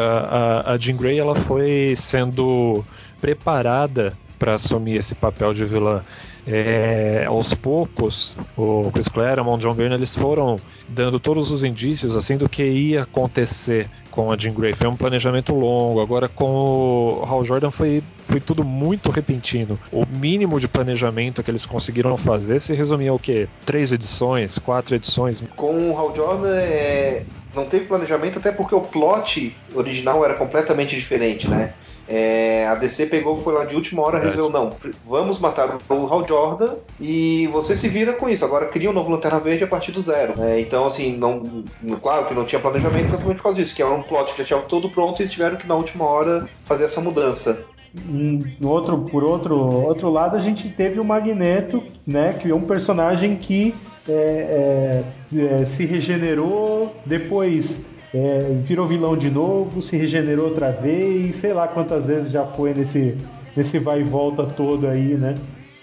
[0.65, 2.83] a, a Jean Grey ela foi sendo
[3.19, 6.03] preparada para assumir esse papel de vilã.
[6.49, 10.55] É, aos poucos, o Chris Claremont, John Byrne, eles foram
[10.87, 14.73] dando todos os indícios assim do que ia acontecer com a Jean Grey.
[14.73, 15.99] Foi um planejamento longo.
[15.99, 19.77] Agora com o Hal Jordan foi, foi tudo muito repentino.
[19.91, 23.49] O mínimo de planejamento que eles conseguiram fazer se resumia ao quê?
[23.65, 25.43] Três edições, quatro edições.
[25.55, 27.23] Com o Hal Jordan, é,
[27.53, 31.73] não teve planejamento, até porque o plot original era completamente diferente, né?
[32.07, 34.35] É, a DC pegou, foi lá de última hora, Verdade.
[34.35, 34.71] resolveu, não,
[35.05, 38.45] vamos matar o Hal Jordan e você se vira com isso.
[38.45, 40.33] Agora cria um novo Lanterna Verde a partir do zero.
[40.41, 41.65] É, então, assim, não,
[42.01, 44.45] claro que não tinha planejamento exatamente por causa disso, que era um plot que já
[44.45, 47.59] tinha todo pronto e eles tiveram que na última hora fazer essa mudança.
[48.07, 52.61] Hum, outro, por outro, outro lado, a gente teve o Magneto, né, que é um
[52.61, 53.73] personagem que
[54.07, 55.03] é,
[55.33, 61.53] é, é, se regenerou, depois é, virou vilão de novo, se regenerou outra vez, sei
[61.53, 63.17] lá quantas vezes já foi nesse,
[63.55, 65.35] nesse vai e volta todo aí, né?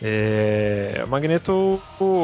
[0.03, 1.81] É, o Magneto,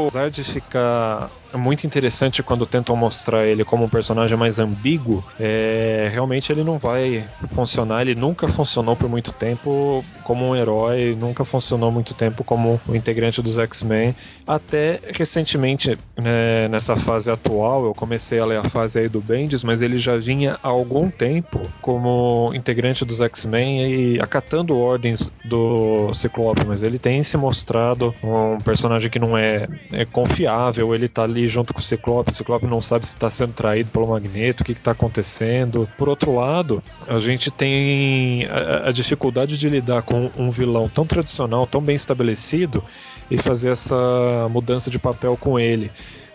[0.06, 6.08] apesar de ficar muito interessante quando tentam mostrar ele como um personagem mais ambíguo, é,
[6.12, 7.24] realmente ele não vai
[7.54, 8.02] funcionar.
[8.02, 12.94] Ele nunca funcionou por muito tempo como um herói, nunca funcionou muito tempo como um
[12.94, 14.14] integrante dos X-Men.
[14.46, 19.64] Até recentemente, né, nessa fase atual, eu comecei a ler a fase aí do Bendis,
[19.64, 26.12] mas ele já vinha há algum tempo como integrante dos X-Men e acatando ordens do
[26.14, 31.22] Ciclope, mas ele tem se mostrado um personagem que não é, é confiável, ele tá
[31.24, 34.62] ali junto com o Ciclope, o Ciclope não sabe se está sendo traído pelo Magneto,
[34.62, 35.88] o que está acontecendo.
[35.98, 41.06] Por outro lado, a gente tem a, a dificuldade de lidar com um vilão tão
[41.06, 42.82] tradicional, tão bem estabelecido
[43.30, 45.90] e fazer essa mudança de papel com ele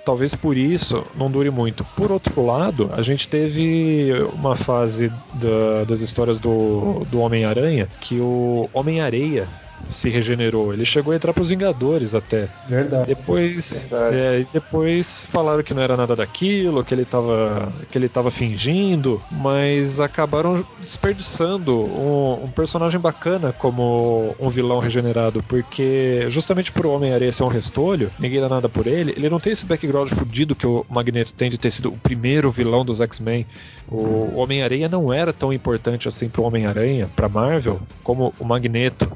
[0.06, 1.84] talvez por isso não dure muito.
[1.98, 8.20] Por outro lado, a gente teve uma fase da- das histórias do, do Homem-Aranha que
[8.20, 9.48] o Homem-Areia
[9.92, 10.74] se regenerou.
[10.74, 12.48] Ele chegou a entrar pros Vingadores até.
[12.68, 13.08] Verdade.
[13.08, 14.18] Depois, Verdade.
[14.18, 18.32] é, e depois falaram que não era nada daquilo, que ele tava, que ele tava
[18.32, 26.86] fingindo, mas acabaram desperdiçando um, um personagem bacana como um vilão regenerado, porque justamente por
[26.86, 30.10] o Homem-Aranha ser um restolho, ninguém dá nada por ele, ele não tem esse background
[30.10, 33.46] fudido que o Magneto tem de ter sido o primeiro vilão dos X-Men.
[33.88, 39.12] O Homem-Aranha não era tão importante assim pro Homem-Aranha, pra Marvel, como o Magneto.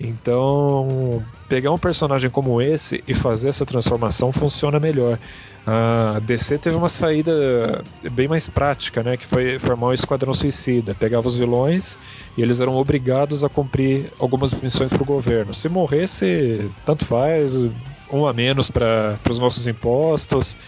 [0.00, 5.18] Então, pegar um personagem como esse e fazer essa transformação funciona melhor.
[5.66, 7.82] A DC teve uma saída
[8.12, 9.16] bem mais prática, né?
[9.16, 10.94] Que foi formar o Esquadrão Suicida.
[10.94, 11.96] Pegava os vilões
[12.36, 15.54] e eles eram obrigados a cumprir algumas missões pro governo.
[15.54, 17.54] Se morresse, tanto faz,
[18.12, 20.58] um a menos para os nossos impostos.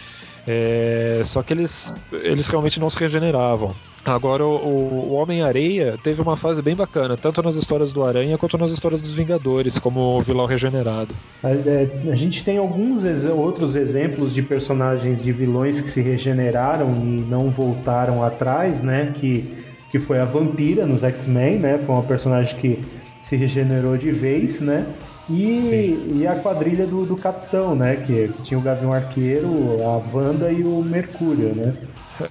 [0.46, 3.74] É, só que eles, eles realmente não se regeneravam.
[4.04, 8.56] Agora, o, o Homem-Areia teve uma fase bem bacana, tanto nas histórias do Aranha quanto
[8.56, 11.12] nas histórias dos Vingadores, como vilão regenerado.
[11.42, 16.00] A, é, a gente tem alguns ex- outros exemplos de personagens de vilões que se
[16.00, 19.12] regeneraram e não voltaram atrás, né?
[19.18, 19.44] Que,
[19.90, 21.78] que foi a Vampira nos X-Men, né?
[21.78, 22.78] Foi uma personagem que
[23.20, 24.86] se regenerou de vez, né?
[25.28, 27.96] E, e a quadrilha do, do Capitão, né?
[27.96, 31.72] Que tinha o Gavião Arqueiro, a Wanda e o Mercúrio, né?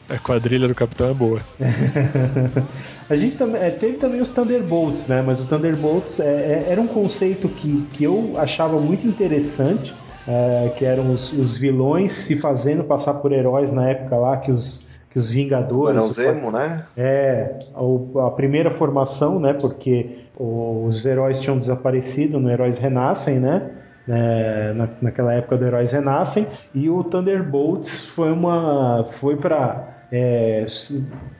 [0.09, 1.39] A quadrilha do Capitão é boa.
[3.07, 5.21] A gente também é, teve também os Thunderbolts, né?
[5.21, 9.93] Mas o Thunderbolts é, é, era um conceito que, que eu achava muito interessante,
[10.27, 14.51] é, que eram os, os vilões se fazendo passar por heróis na época lá que
[14.51, 16.83] os que os Vingadores Barão Zemo, né?
[16.97, 19.53] é o- a primeira formação, né?
[19.53, 23.71] Porque os heróis tinham desaparecido no Heróis Renascem, né?
[24.07, 29.95] É, na, naquela época do Heróis Renascem e o Thunderbolts foi uma foi para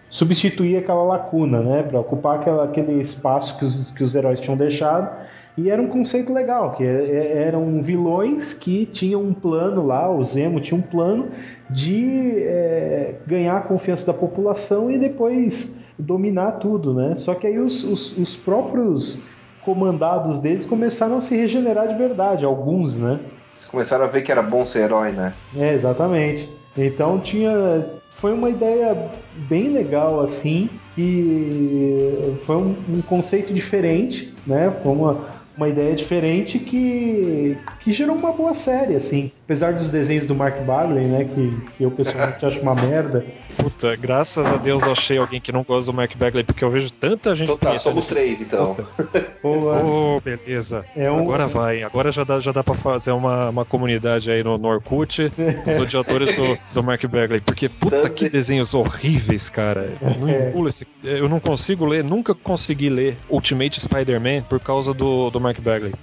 [0.10, 1.84] substituir aquela lacuna, né?
[1.84, 5.10] Para ocupar aquela, aquele espaço que os, que os heróis tinham deixado
[5.58, 10.12] e era um conceito legal, que é- é- eram vilões que tinham um plano lá,
[10.12, 11.30] o Zemo tinha um plano
[11.70, 17.16] de é, ganhar a confiança da população e depois dominar tudo, né?
[17.16, 19.24] Só que aí os, os, os próprios
[19.64, 23.20] comandados deles começaram a se regenerar de verdade, alguns, né?
[23.54, 25.34] Eles começaram a ver que era bom ser herói, né?
[25.58, 26.50] É, exatamente.
[26.78, 27.86] Então tinha.
[28.18, 29.10] Foi uma ideia
[29.50, 34.74] bem legal, assim, e foi um, um conceito diferente, né?
[34.82, 35.18] Foi uma,
[35.58, 39.32] uma ideia diferente que, que gerou uma boa série, assim.
[39.44, 41.26] Apesar dos desenhos do Mark Bagley, né?
[41.26, 43.26] Que, que eu pessoalmente acho uma merda.
[43.58, 46.70] Puta, graças a Deus eu achei alguém que não gosta do Mark Bagley, porque eu
[46.70, 47.52] vejo tanta gente.
[47.52, 48.76] Então tá, somos três então.
[49.42, 49.82] Boa.
[49.84, 50.86] Oh, beleza.
[50.96, 51.84] É um- Agora vai.
[51.84, 55.80] Agora já dá, já dá pra fazer uma, uma comunidade aí no, no Orkut dos
[55.80, 57.42] odiadores do, do Mark Bagley.
[57.42, 59.94] Porque, puta, Tanto- que desenhos horríveis, cara.
[60.02, 60.50] Eu não, É.
[60.50, 65.40] engulo esse- eu não consigo ler, nunca consegui ler Ultimate Spider-Man por causa do, do
[65.40, 65.94] Mark Bagley.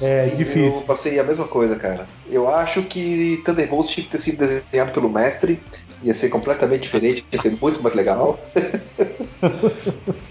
[0.00, 0.66] É, Sim, difícil.
[0.66, 2.06] Eu passei a mesma coisa, cara.
[2.30, 5.60] Eu acho que Thunderbolts tinha que ter sido desenhado pelo mestre.
[6.02, 8.38] Ia ser completamente diferente, ia ser muito mais legal.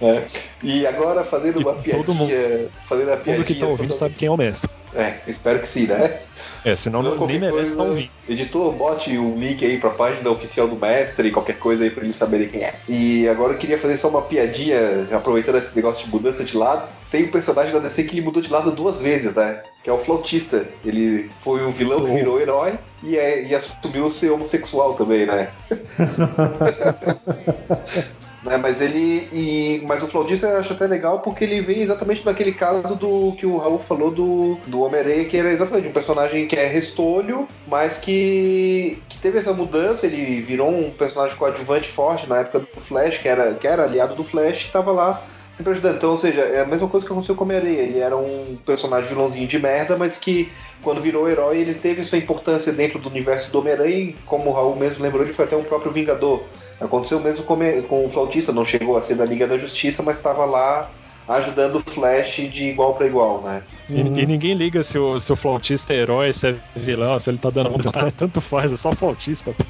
[0.02, 0.28] É.
[0.64, 2.14] E agora fazendo E uma piadinha.
[2.14, 3.46] mundo- Fazendo a Todo piadinha.
[3.46, 4.70] que tá ouvindo sabe quem é o mestre.
[4.94, 6.20] É, espero que sim, né?
[6.66, 8.10] É, senão não, nem merece coisa- estar ouvindo.
[8.30, 12.16] Editor, bote um link aí pra página oficial do mestre, qualquer coisa aí pra eles
[12.16, 12.74] saberem quem é.
[12.90, 16.88] E agora eu queria fazer só uma piadinha, aproveitando esse negócio de mudança de lado.
[17.10, 19.62] Tem um personagem da DC que ele mudou de lado duas vezes, né?
[19.84, 20.68] Que é o Flautista.
[20.84, 22.16] Ele foi um vilão que Oh.
[22.16, 25.50] virou herói e, é, e assumiu ser homossexual também, né?
[28.44, 29.28] Né, mas ele.
[29.32, 33.34] E, mas o flautista eu acho até legal porque ele vem exatamente naquele caso do
[33.34, 37.48] que o Raul falou do, do Homem-Aranha, que era exatamente um personagem que é restolho,
[37.68, 40.06] mas que, que teve essa mudança.
[40.06, 44.14] Ele virou um personagem coadjuvante forte na época do Flash, que era, que era aliado
[44.14, 45.22] do Flash, que tava lá
[45.58, 45.96] sempre ajudando.
[45.96, 47.80] Então, ou seja, é a mesma coisa que aconteceu com o Homem-Aranha.
[47.80, 50.52] Ele era um personagem vilãozinho de merda, mas que
[50.84, 53.98] quando virou herói, ele teve sua importância dentro do universo do Homem-Aranha.
[53.98, 56.44] E como o Raul mesmo lembrou, ele foi até um próprio Vingador.
[56.80, 60.18] Aconteceu mesmo com, com o Flautista, não chegou a ser da Liga da Justiça, mas
[60.20, 60.92] estava lá
[61.28, 63.62] ajudando o Flash de igual para igual, né?
[63.90, 67.30] E, e ninguém liga se o, se o flautista é herói, se é vilão, se
[67.30, 69.54] ele tá dando mão tanto faz, é só flautista.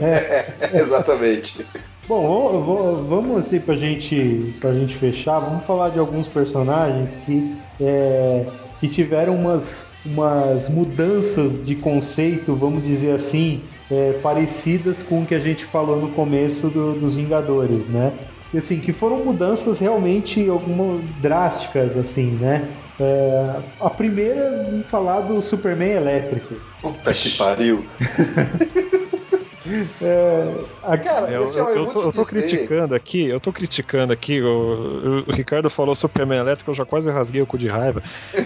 [0.00, 1.66] É, exatamente.
[2.06, 7.16] Bom, vamos- vamos, vamos assim pra gente, pra gente fechar, vamos falar de alguns personagens
[7.16, 8.46] que, é,
[8.78, 15.34] que tiveram umas, umas mudanças de conceito, vamos dizer assim, é, parecidas com o que
[15.34, 18.12] a gente falou no começo do- dos Vingadores, né?
[18.52, 22.76] E, assim, que foram mudanças realmente algumas drásticas, assim, né?
[23.00, 26.60] É, a primeira, vamos falar do Superman elétrico.
[26.80, 27.86] Puta que pariu.
[30.82, 33.52] A- Cara, Eu, esse eu- é eu tô, eu tô dizer- criticando aqui, eu tô
[33.52, 34.46] criticando aqui, o,
[35.26, 38.02] o- o Ricardo falou Superman elétrico, eu já quase rasguei o cu de raiva.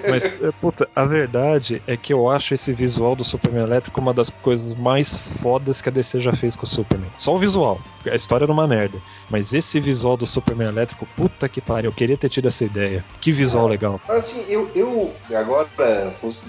[0.09, 4.15] Mas, é, puta, a verdade é que eu acho esse visual do Superman elétrico uma
[4.15, 7.11] das coisas mais fodas que a DC já fez com o Superman.
[7.19, 9.03] Só o visual, a história era uma merda.
[9.29, 13.05] Mas esse visual do Superman elétrico, puta que pariu, eu queria ter tido essa ideia.
[13.21, 14.01] Que visual legal.
[14.09, 15.69] Assim, eu, eu agora,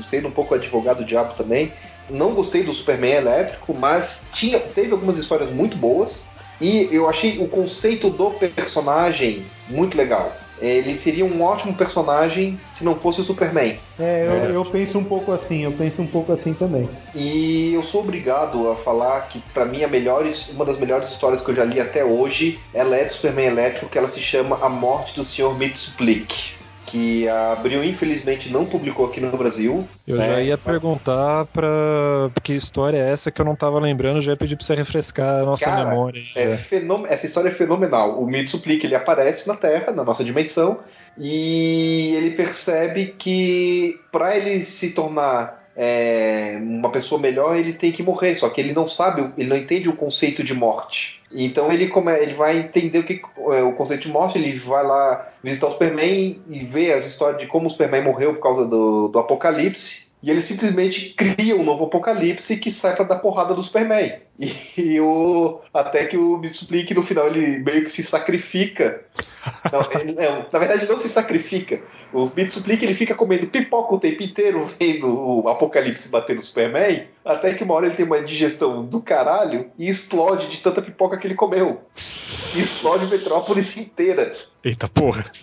[0.03, 1.73] sendo um pouco advogado do diabo também,
[2.09, 6.23] não gostei do Superman elétrico, mas tinha, teve algumas histórias muito boas
[6.61, 10.31] e eu achei o conceito do personagem muito legal.
[10.61, 13.77] Ele seria um ótimo personagem se não fosse o Superman.
[13.97, 14.55] É, eu, É.
[14.57, 16.89] eu penso um pouco assim, eu penso um pouco assim também.
[17.15, 21.41] E eu sou obrigado a falar que, pra mim, a melhor, uma das melhores histórias
[21.41, 24.59] que eu já li até hoje ela é do Superman Elétrico, que ela se chama
[24.61, 25.53] A Morte do Sr.
[25.57, 26.58] Mitsuplik.
[26.91, 29.87] Que a Abril, infelizmente, não publicou aqui no Brasil.
[30.07, 30.25] Eu né?
[30.27, 34.37] já ia perguntar pra que história é essa que eu não tava lembrando, já ia
[34.37, 36.21] pedir pra você refrescar a nossa Cara, memória.
[36.35, 36.57] É já.
[36.57, 38.19] fenom- Essa história é fenomenal.
[38.19, 40.79] O Mitsuplik ele aparece na Terra, na nossa dimensão,
[41.17, 48.03] e ele percebe que para ele se tornar é, uma pessoa melhor, ele tem que
[48.03, 48.35] morrer.
[48.35, 51.21] Só que ele não sabe, ele não entende o conceito de morte.
[51.33, 53.21] Então ele, come, ele vai entender o, que,
[53.53, 57.39] é, o conceito de morte, ele vai lá visitar o Superman e ver as histórias
[57.39, 60.09] de como o Superman morreu por causa do, do apocalipse.
[60.21, 64.19] E ele simplesmente cria um novo apocalipse que sai pra dar porrada do Superman.
[64.77, 69.01] E, o, até que o Mitsuplink no final ele meio que se sacrifica.
[69.71, 71.81] Não, ele- não, na verdade não se sacrifica.
[72.13, 77.07] O Mitsuplink ele fica comendo pipoca o tempo inteiro vendo o apocalipse bater no Superman.
[77.25, 81.17] Até que uma hora ele tem uma digestão do caralho e explode de tanta pipoca
[81.17, 81.81] que ele comeu.
[82.55, 84.33] E explode Metrópolis inteira.
[84.63, 85.23] Eita porra.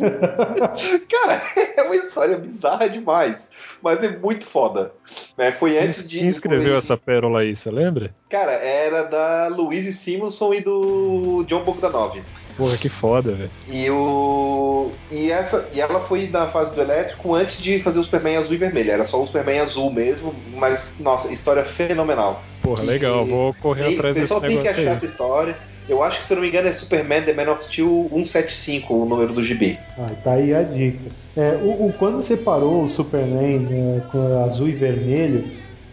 [1.11, 1.43] Cara,
[1.77, 3.51] é uma história bizarra demais.
[3.83, 4.93] Mas é muito foda.
[5.39, 5.53] Né?
[5.53, 6.19] Foi antes de.
[6.19, 8.15] Quem escreveu essa pérola aí, você lembra?
[8.29, 12.21] Cara, era da Louise Simonson e do John Bogdanov.
[12.57, 13.51] Porra, que foda, velho.
[13.69, 14.91] E o.
[15.13, 15.69] E essa.
[15.73, 18.91] E ela foi na fase do elétrico antes de fazer o Superman azul e vermelho.
[18.91, 20.35] Era só o Superman azul mesmo.
[20.57, 22.43] Mas, nossa, história fenomenal.
[22.63, 24.97] Porra, E- legal, vou correr Tem- atrás o desse pessoal tem que negócio achar aí.
[24.97, 25.57] essa história.
[25.89, 28.93] Eu acho que, se eu não me engano, é Superman The Man of Steel 175,
[28.93, 29.79] o número do gibi.
[29.97, 30.99] Ah, tá aí a dica.
[31.37, 35.45] É, o, o- quando separou o Superman né, com azul e vermelho,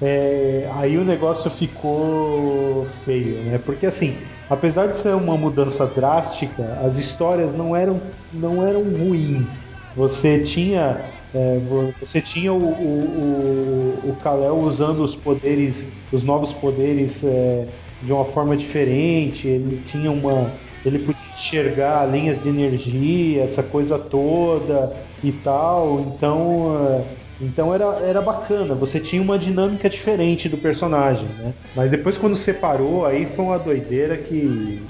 [0.05, 3.57] é, aí o negócio ficou feio, né?
[3.59, 9.71] Porque assim, apesar de ser uma mudança drástica, as histórias não eram, não eram ruins.
[9.95, 16.23] Você tinha, é, vo- você tinha o, o, o, o Kal-El usando os poderes, os
[16.23, 19.47] novos poderes é, de uma forma diferente.
[19.47, 25.99] Ele tinha uma, ele podia enxergar linhas de energia, essa coisa toda e tal.
[26.01, 28.73] Então, é, então era, era bacana.
[28.75, 31.53] Você tinha uma dinâmica diferente do personagem, né?
[31.75, 34.81] Mas depois quando separou, aí foi uma doideira que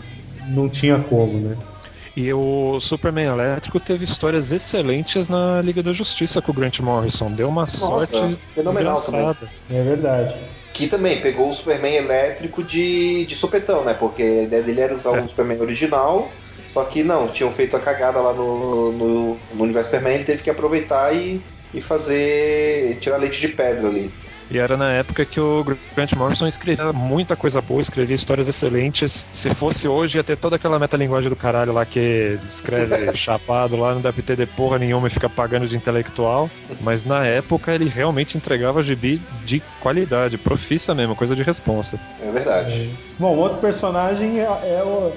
[0.49, 1.57] não tinha como, né?
[2.15, 7.31] E o Superman Elétrico teve histórias excelentes na Liga da Justiça com o Grant Morrison.
[7.31, 9.49] Deu uma sorte fenomenal desgraçada.
[9.71, 10.35] É verdade.
[10.73, 13.95] Que também pegou o Superman elétrico de, de sopetão, né?
[13.95, 15.21] Porque a ideia dele era usar É.
[15.21, 16.29] o Superman original.
[16.67, 20.41] Só que não, tinham feito a cagada lá no, no, no universo Superman, ele teve
[20.41, 21.39] que aproveitar e,
[21.73, 22.97] e fazer.
[22.99, 24.11] tirar leite de pedra ali.
[24.53, 25.63] E era na época que o
[25.95, 29.25] Grant Morrison escrevia muita coisa boa, escrevia histórias excelentes.
[29.33, 33.95] Se fosse hoje, ia ter toda aquela metalinguagem do caralho lá que escreve chapado lá,
[33.95, 36.49] não deve ter de porra nenhuma e fica pagando de intelectual.
[36.81, 41.99] Mas na época ele realmente entregava gibi de qualidade, profissa mesmo, coisa de responsa.
[42.21, 42.91] É verdade.
[43.17, 45.11] Bom, outro personagem é, é o,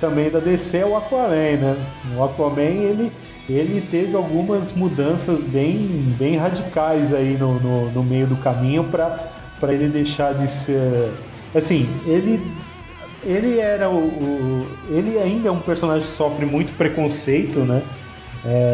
[0.00, 1.76] também da DC é o Aquaman, né?
[2.16, 3.12] O Aquaman, ele,
[3.48, 9.18] ele teve algumas mudanças bem, bem radicais aí no, no, no meio do caminho para
[9.72, 11.10] ele deixar de ser...
[11.54, 12.40] Assim, ele
[13.24, 17.80] ele era o, o- ele ainda é um personagem que sofre muito preconceito, né?
[18.44, 18.72] É,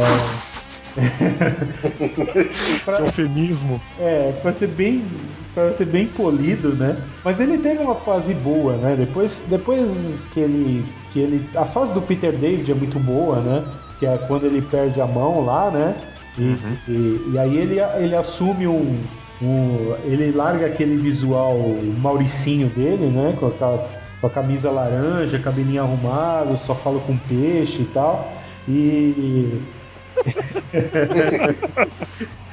[2.85, 3.81] pra, Eufemismo.
[4.01, 5.03] é, pra ser bem
[5.55, 6.97] para ser bem polido, né?
[7.24, 8.95] Mas ele teve uma fase boa, né?
[8.97, 13.65] Depois, depois que ele que ele a fase do Peter David é muito boa, né?
[13.99, 15.95] Que é quando ele perde a mão lá, né?
[16.37, 16.57] E,
[16.89, 18.99] e, e aí ele, ele assume um,
[19.43, 21.59] um ele larga aquele visual
[22.01, 23.37] mauricinho dele, né?
[23.39, 23.89] Com a,
[24.21, 28.33] com a camisa laranja, cabelinho arrumado, só fala com peixe e tal.
[28.69, 29.61] E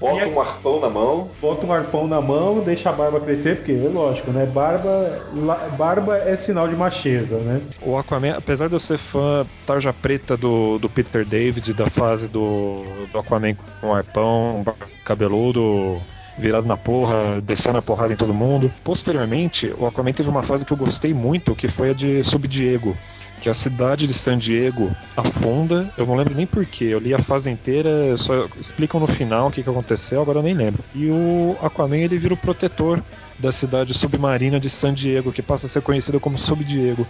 [0.00, 1.28] Bota um arpão na mão.
[1.40, 4.46] bota um arpão na mão, deixa a barba crescer, porque é lógico, né?
[4.46, 7.60] Barba, la- barba é sinal de macheza, né?
[7.82, 12.28] O Aquaman, apesar de eu ser fã tarja preta do, do Peter David, da fase
[12.28, 12.82] do,
[13.12, 14.64] do Aquaman com arpão,
[15.04, 15.98] cabeludo,
[16.38, 18.72] virado na porra, descendo a porrada em todo mundo.
[18.82, 22.96] Posteriormente, o Aquaman teve uma fase que eu gostei muito, que foi a de Subdiego.
[23.40, 27.22] Que a cidade de San Diego afunda, eu não lembro nem porquê, eu li a
[27.22, 30.84] fase inteira, só explicam no final o que, que aconteceu, agora eu nem lembro.
[30.94, 33.02] E o Aquaman ele vira o protetor
[33.40, 37.06] da cidade submarina de San Diego, que passa a ser conhecida como Subdiego.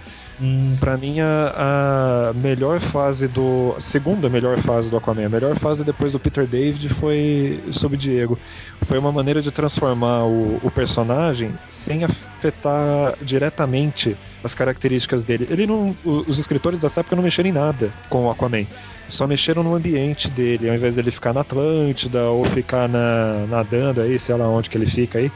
[0.78, 3.74] Pra mim, a, a melhor fase do.
[3.76, 7.96] A segunda melhor fase do Aquaman, a melhor fase depois do Peter David foi Sub
[7.96, 8.38] Diego.
[8.82, 15.46] Foi uma maneira de transformar o, o personagem sem afetar diretamente as características dele.
[15.50, 18.64] Ele não, os escritores dessa época não mexeram em nada com o Aquaman.
[19.08, 24.00] Só mexeram no ambiente dele, ao invés dele ficar na Atlântida ou ficar na, nadando
[24.00, 25.30] aí, sei lá onde que ele fica aí.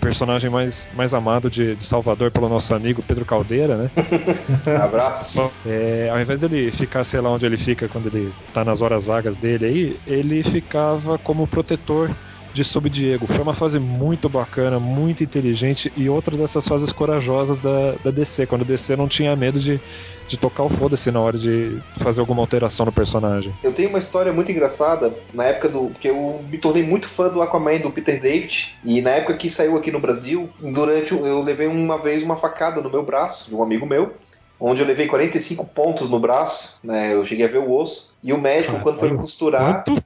[0.00, 3.90] Personagem mais, mais amado de, de Salvador pelo nosso amigo Pedro Caldeira, né?
[4.80, 5.50] Abraço.
[5.64, 9.04] É, ao invés dele ficar, sei lá onde ele fica quando ele tá nas horas
[9.04, 12.14] vagas dele aí, ele ficava como protetor
[12.58, 13.24] de Sub Diego.
[13.28, 18.46] Foi uma fase muito bacana, muito inteligente e outra dessas fases corajosas da, da DC,
[18.46, 19.80] quando a DC não tinha medo de,
[20.28, 23.52] de tocar o foda-se na hora de fazer alguma alteração no personagem.
[23.62, 25.84] Eu tenho uma história muito engraçada na época do.
[25.90, 28.74] Porque eu me tornei muito fã do Aquaman do Peter David.
[28.84, 31.14] E na época que saiu aqui no Brasil, durante.
[31.14, 34.14] o- Eu levei uma vez uma facada no meu braço, de um amigo meu.
[34.60, 37.14] Onde eu levei 45 pontos no braço, né?
[37.14, 38.16] Eu cheguei a ver o osso.
[38.24, 40.02] E o médico, quando foi me costurar, Quanto?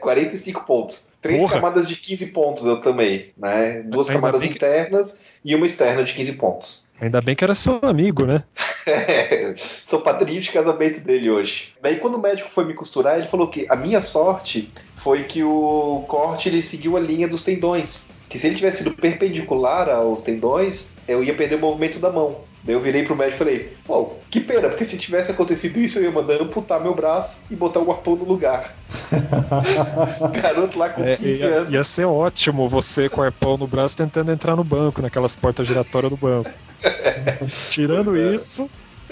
[0.00, 1.12] 45 pontos.
[1.20, 1.54] Três Porra.
[1.54, 3.80] camadas de 15 pontos eu tomei, né?
[3.86, 6.90] Duas Ainda camadas bem que- internas e uma externa de 15 pontos.
[7.00, 8.42] Ainda bem que era seu amigo, né?
[9.86, 11.72] Sou padrinho de casamento dele hoje.
[11.80, 15.42] Daí quando o médico foi me costurar, ele falou que a minha sorte foi que
[15.44, 18.10] o corte ele seguiu a linha dos tendões.
[18.28, 22.40] Que se ele tivesse sido perpendicular aos tendões, eu ia perder o movimento da mão.
[22.64, 25.98] Daí eu virei pro médico e falei, pô, que pena, porque se tivesse acontecido isso,
[25.98, 28.72] eu ia mandar amputar meu braço e botar o arpão no lugar.
[30.40, 31.72] Garoto lá com É, 15 ia, anos.
[31.72, 35.66] ia ser ótimo você com o arpão no braço tentando entrar no banco, naquelas portas
[35.66, 36.50] giratórias do banco.
[37.70, 38.68] Tirando isso,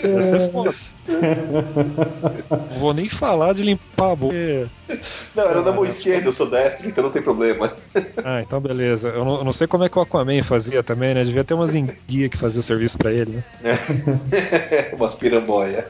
[0.08, 0.74] ia ser foda.
[2.72, 4.70] Não vou nem falar de limpar a boca.
[5.34, 7.72] Não, era na mão esquerda, eu sou destro, então não tem problema.
[8.24, 9.08] Ah, então beleza.
[9.08, 11.24] Eu não, eu não sei como é que o Aquaman fazia também, né?
[11.24, 13.44] Devia ter umas enguia que fazia o serviço pra ele, né?
[14.96, 15.86] Umas piramboia.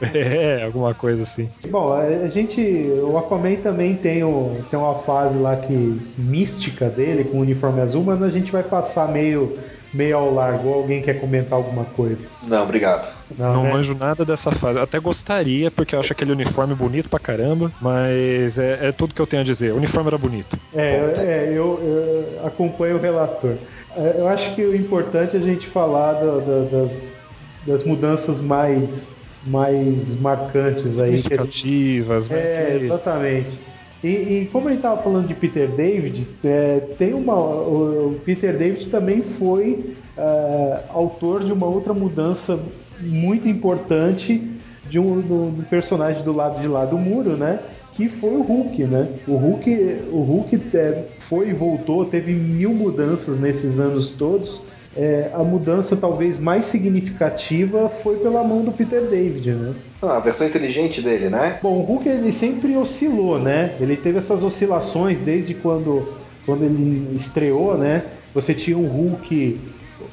[0.00, 1.48] É, alguma coisa assim.
[1.68, 2.60] Bom, a a gente.
[3.02, 6.00] O Aquaman também tem, o, tem uma fase lá que.
[6.18, 9.58] mística dele, com o uniforme azul, mas a gente vai passar meio,
[9.92, 10.68] meio ao largo.
[10.68, 12.26] Ou alguém quer comentar alguma coisa?
[12.42, 13.12] Não, obrigado.
[13.36, 13.72] Não né?
[13.72, 14.78] manjo nada dessa fase.
[14.78, 19.20] Até gostaria, porque eu acho aquele uniforme bonito pra caramba, mas é, é tudo que
[19.20, 19.72] eu tenho a dizer.
[19.72, 20.58] O uniforme era bonito.
[20.74, 23.56] É, é, eu, eu acompanho o relator.
[23.96, 27.24] É, Eu acho que o importante é a gente falar do- do- das,
[27.66, 29.14] das mudanças mais,
[29.46, 31.14] mais marcantes aí.
[31.14, 32.38] A gente, Significativas, né?
[32.38, 33.58] é, exatamente.
[34.02, 37.34] E, e como a gente estava falando de Peter David, é, tem uma.
[37.34, 42.58] O, o Peter David também foi é, autor de uma outra mudança
[43.00, 44.42] muito importante
[44.88, 47.58] de um do, do personagem do lado de lá do muro, né?
[47.92, 49.08] Que foi o Hulk, né?
[49.26, 49.70] O Hulk,
[50.10, 54.60] o Hulk é, foi e voltou, teve mil mudanças nesses anos todos.
[54.96, 59.74] É, a mudança talvez mais significativa foi pela mão do Peter David, né?
[60.00, 61.58] Ah, a versão inteligente dele, né?
[61.60, 63.74] Bom, o Hulk ele sempre oscilou, né?
[63.80, 66.14] Ele teve essas oscilações desde quando,
[66.46, 68.04] quando ele estreou, né?
[68.32, 69.58] Você tinha um Hulk,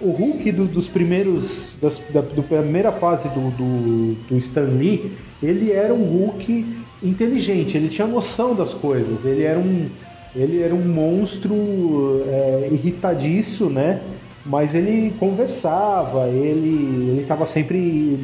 [0.04, 5.12] o Hulk do- dos primeiros, das, da do primeira fase do, do, do Stan Lee,
[5.42, 6.66] ele era um Hulk
[7.04, 9.88] inteligente, ele tinha noção das coisas, ele era um,
[10.36, 14.02] ele era um monstro é, irritadiço, né?
[14.46, 18.18] mas ele conversava, ele ele estava sempre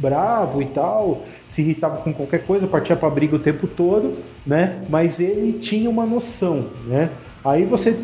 [0.00, 4.12] bravo e tal, se irritava com qualquer coisa, partia para briga o tempo todo,
[4.46, 4.82] né?
[4.88, 7.10] Mas ele tinha uma noção, né?
[7.44, 7.96] Aí você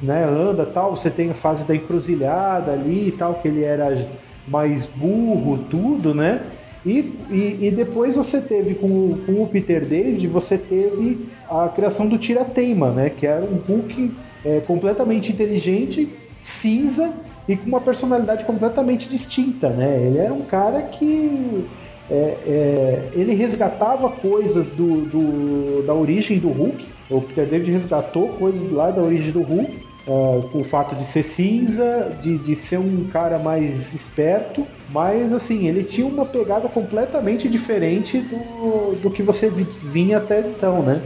[0.00, 4.06] né, anda tal, você tem a fase da encruzilhada ali e tal, que ele era
[4.46, 6.40] mais burro, tudo, né?
[6.84, 11.68] E, e, e depois você teve com, o- com o Peter David, você teve a
[11.68, 13.10] criação do Tira-Teima, né?
[13.10, 14.12] Que era um Hulk
[14.44, 16.08] é, completamente inteligente,
[16.42, 17.12] cinza
[17.48, 20.02] e com uma personalidade completamente distinta, né?
[20.06, 21.64] Ele era um cara que
[22.10, 22.14] é,
[22.46, 26.86] é, ele resgatava coisas do, do- da origem do Hulk.
[27.10, 29.78] O Peter David resgatou coisas lá da origem do Hulk.
[30.08, 35.32] ah, com o fato de ser cinza, de, de ser um cara mais esperto, mas
[35.32, 40.82] assim, ele tinha uma pegada completamente diferente do, do que você vi- vinha até então,
[40.82, 41.00] né?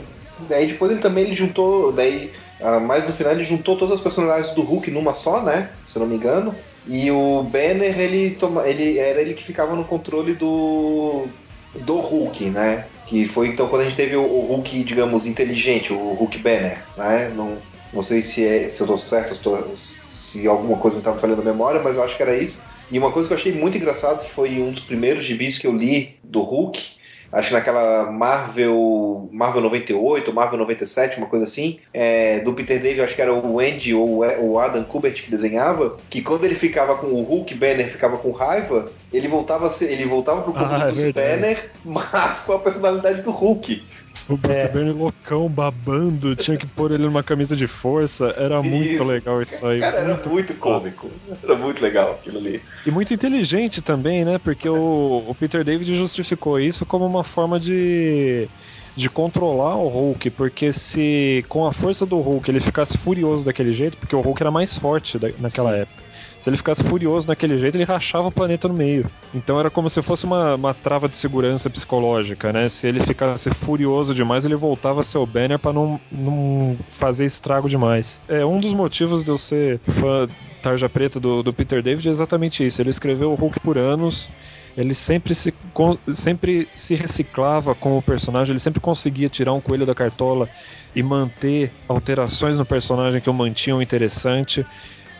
[0.48, 2.30] Daí depois ele também ele juntou, daí
[2.60, 5.78] ah, mais no final ele juntou todas as personalidades do Hulk numa só, né?
[5.86, 6.64] Se eu não me engano.
[6.84, 11.34] E o Banner ele toma, ele era ele que ficava no controle do
[11.74, 12.90] do Hulk, né?
[13.04, 16.88] Que foi então quando a gente teve o, o Hulk, digamos, inteligente, o Hulk Banner,
[16.96, 17.28] né?
[17.30, 21.00] Não, não sei se é se eu tô certo, se, tô- se alguma coisa me
[21.00, 22.62] estava falhando a memória, mas eu acho que era isso.
[22.90, 25.66] E uma coisa que eu achei muito engraçado, que foi um dos primeiros gibis que
[25.66, 26.80] eu li do Hulk,
[27.34, 33.02] acho que naquela Marvel Marvel 98, Marvel 97, uma coisa assim, é, do Peter David,
[33.02, 36.96] acho que era o Andy ou o Adam Kubert que desenhava, que quando ele ficava
[36.96, 41.00] com o Hulk Banner ficava com raiva, ele voltava ele voltava pro corpo Ah, do
[41.00, 41.12] é.
[41.12, 43.82] Banner, mas com a personalidade do Hulk.
[44.28, 44.68] O Bruce É.
[44.68, 48.34] Banner loucão, babando, tinha que pôr ele numa camisa de força.
[48.38, 49.04] Era muito Isso.
[49.04, 49.80] legal isso aí.
[49.80, 51.10] Cara, era muito muito cômico.
[51.42, 52.62] Era muito legal aquilo ali.
[52.86, 54.38] E muito inteligente também, né?
[54.42, 58.48] Porque o, o Peter David justificou isso como uma forma de,
[58.96, 60.30] de controlar o Hulk.
[60.30, 64.42] Porque se com a força do Hulk ele ficasse furioso daquele jeito, porque o Hulk
[64.42, 66.03] era mais forte da- naquela época.
[66.44, 69.10] Se ele ficasse furioso daquele jeito, ele rachava o planeta no meio.
[69.34, 72.68] Então era como se fosse uma, uma trava de segurança psicológica, né?
[72.68, 77.24] Se ele ficasse furioso demais, ele voltava a ser o Banner pra não, não fazer
[77.24, 78.20] estrago demais.
[78.28, 80.28] É um dos motivos de eu ser fã
[80.62, 82.82] tarja preta do, do Peter David é exatamente isso.
[82.82, 84.30] Ele escreveu o Hulk por anos.
[84.76, 85.54] Ele sempre se,
[86.12, 90.46] sempre se reciclava com o personagem, ele sempre conseguia tirar um coelho da cartola
[90.94, 94.66] e manter alterações no personagem que o mantinham interessante.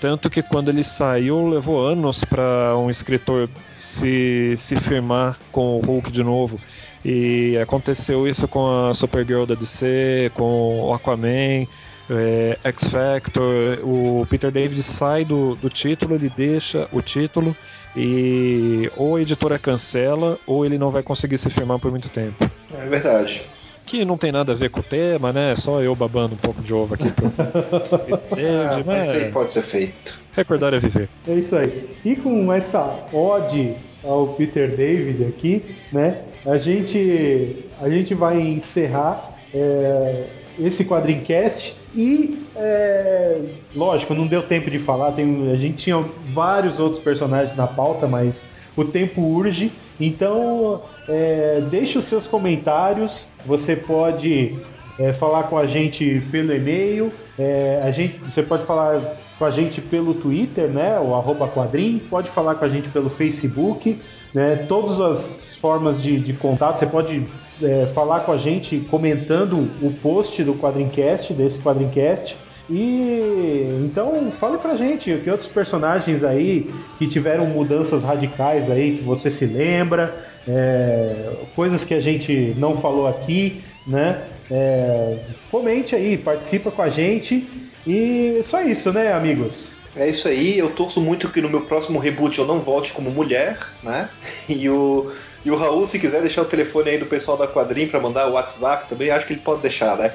[0.05, 3.49] Tanto que quando ele saiu, levou anos para um escritor
[3.79, 6.61] se, se firmar com o Hulk de novo.
[7.03, 11.67] E aconteceu isso com a Supergirl da DC, com o Aquaman,
[12.11, 13.79] é, X Factor.
[13.83, 17.57] O Peter David sai do, do título, ele deixa o título
[17.97, 22.45] e ou a editora cancela ou ele não vai conseguir se firmar por muito tempo.
[22.79, 23.43] É verdade.
[23.87, 25.55] Que não tem nada a ver com o tema, né?
[25.57, 29.23] Só eu babando um pouco de ovo aqui pro Peter Ah, David, mas isso aí
[29.25, 30.19] mas pode ser feito.
[30.35, 31.09] recordar é viver.
[31.29, 31.91] É isso aí.
[32.05, 35.63] E com essa ode ao Peter David aqui,
[35.93, 36.23] né?
[36.47, 40.25] A gente, a gente vai encerrar é,
[40.59, 43.39] esse quadrincast e, é,
[43.75, 45.13] lógico, não deu tempo de falar.
[45.13, 46.03] Tem, a gente tinha
[46.33, 48.45] vários outros personagens na pauta, mas
[48.77, 49.71] o tempo urge.
[50.01, 53.29] Então, é, deixe os seus comentários.
[53.47, 54.57] Você pode
[54.99, 57.13] é, falar com a gente pelo e-mail.
[57.39, 59.01] é, a gente, você pode falar
[59.39, 60.99] com a gente pelo Twitter, né?
[61.01, 62.01] O arroba quadrim.
[62.11, 64.01] Pode falar com a gente pelo Facebook.
[64.33, 66.81] Né, todas as formas de, de contato.
[66.81, 67.25] Você pode
[67.63, 72.37] é, falar com a gente comentando o post do Quadrincast, desse Quadrincast.
[72.69, 79.05] E então fale pra gente que outros personagens aí que tiveram mudanças radicais aí que
[79.05, 80.15] você se lembra,
[80.49, 84.23] é, coisas que a gente não falou aqui, né?
[84.51, 85.19] É,
[85.51, 87.47] comente aí, participa com a gente
[87.87, 89.73] e só isso, né, amigos?
[89.97, 93.11] É isso aí, eu torço muito que no meu próximo reboot eu não volte como
[93.11, 94.09] mulher, né?
[94.49, 95.13] E o,
[95.45, 98.27] e o Raul, se quiser deixar o telefone aí do pessoal da Quadrim pra mandar
[98.29, 100.13] o WhatsApp também, acho que ele pode deixar, né?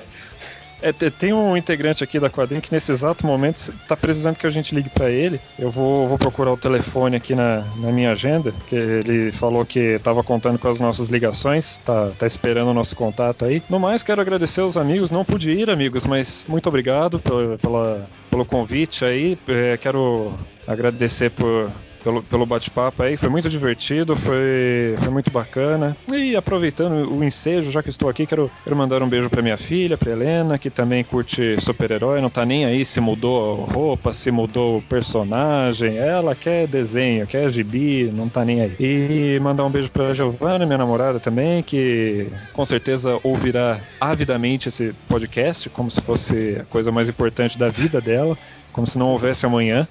[0.81, 4.47] É, te- tem um integrante aqui da quadrinha que nesse exato momento tá precisando que
[4.47, 5.39] a gente ligue pra ele.
[5.57, 9.99] Eu vou, vou procurar o telefone aqui na, na minha agenda, que ele falou que
[9.99, 13.61] tava contando com as nossas ligações, tá, tá esperando o nosso contato aí.
[13.69, 18.07] No mais, quero agradecer aos amigos, não pude ir, amigos, mas muito obrigado pela, pela-
[18.30, 19.38] pelo convite aí.
[19.47, 20.34] É, quero
[20.68, 21.69] agradecer por.
[22.03, 25.97] Pelo, pelo bate-papo aí, foi muito divertido, foi, foi muito bacana.
[26.13, 29.57] E aproveitando o ensejo, já que estou aqui, quero, quero mandar um beijo pra minha
[29.57, 34.31] filha, pra Helena, que também curte super-herói, não tá nem aí se mudou roupa, se
[34.31, 35.97] mudou o personagem.
[35.97, 38.76] Ela quer desenho, quer gibi, não tá nem aí.
[38.80, 44.93] E mandar um beijo pra Giovana, minha namorada também, que com certeza ouvirá avidamente esse
[45.07, 48.38] podcast, como se fosse a coisa mais importante da vida dela,
[48.71, 49.88] como se não houvesse amanhã.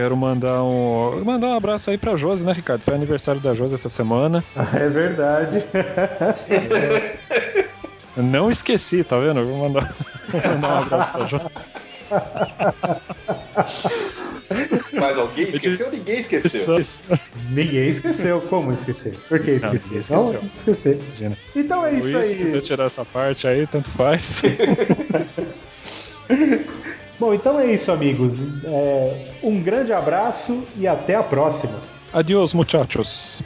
[0.00, 1.22] Quero mandar um.
[1.22, 2.80] Mandar um abraço aí pra Josi, né, Ricardo?
[2.80, 4.42] Foi aniversário da Josi essa semana.
[4.74, 5.62] É verdade.
[8.16, 9.40] Não esqueci, tá vendo?
[9.40, 9.94] Eu Vou mandar,
[10.32, 11.44] mandar um abraço pra Josi.
[14.92, 15.90] Mas alguém esqueceu?
[15.90, 16.86] Ninguém esqueceu.
[17.50, 18.40] Ninguém esqueceu.
[18.40, 19.18] Como esquecer?
[19.28, 20.04] Por que esquecer?
[20.08, 20.50] Não, esqueceu.
[20.56, 20.98] esquecer.
[21.08, 21.36] Imagina.
[21.54, 22.62] Então é isso Will, se quiser aí.
[22.62, 24.40] tirar essa parte aí, tanto faz.
[27.20, 28.38] Bom, então é isso, amigos.
[28.64, 31.74] É, um grande abraço e até a próxima.
[32.14, 33.42] Adiós, muchachos.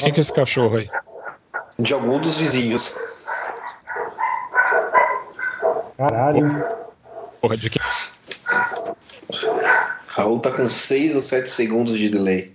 [0.00, 0.90] Quem que é esse cachorro aí?
[1.78, 2.98] De algum dos vizinhos.
[5.98, 6.64] Caralho.
[7.38, 7.82] Porra, de quem?
[10.08, 12.52] Raul tá com 6 ou 7 segundos de delay.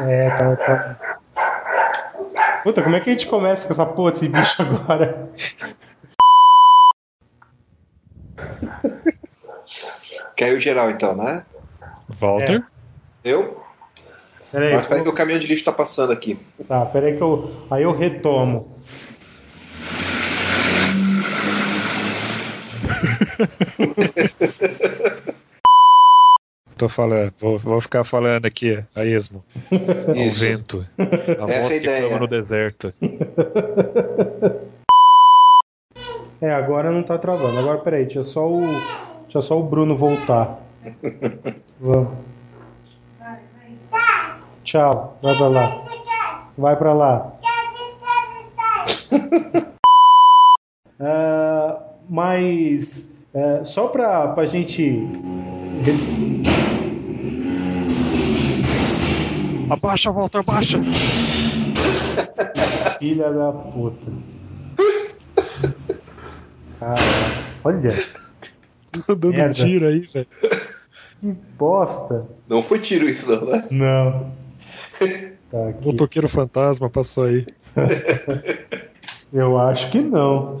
[0.00, 1.18] É, tá, tá.
[2.62, 5.30] Puta, como é que a gente começa com essa porra desse bicho agora?
[10.36, 11.46] Caiu geral então, né?
[12.20, 12.62] Walter?
[13.24, 13.67] Eu?
[14.50, 16.38] Peraí, Mas espera eu- que o caminhão de lixo tá passando aqui.
[16.66, 17.50] Tá, peraí que eu.
[17.70, 18.78] Aí eu retomo.
[26.76, 29.42] Tô falando, vou, vou ficar falando aqui, a esmo.
[30.14, 30.40] Isso.
[30.40, 30.86] vento.
[30.96, 32.00] A Essa é a voz que ideia.
[32.02, 32.92] clama no deserto.
[36.40, 37.58] É, agora não tá travando.
[37.58, 38.80] Agora peraí, deixa só o.
[39.24, 40.60] Deixa só o Bruno voltar.
[41.80, 42.10] Vamos.
[44.68, 45.82] Tchau, vai pra lá.
[46.58, 47.32] Vai pra lá.
[51.00, 51.78] Ah,
[52.10, 55.00] mas é, só pra, pra gente.
[59.70, 60.80] Abaixa, Walter, abaixa!
[62.98, 64.10] Filha da puta.
[66.80, 67.00] Caralho,
[67.62, 67.92] olha,
[69.06, 69.50] Tô dando Merda.
[69.50, 70.26] um tiro aí, velho.
[71.20, 72.26] que bosta.
[72.48, 73.64] Não foi tiro isso não, né?
[73.70, 74.32] Não.
[75.50, 75.86] Tá aqui.
[75.86, 77.46] Motoqueiro fantasma passou aí.
[79.32, 80.60] Eu acho que não.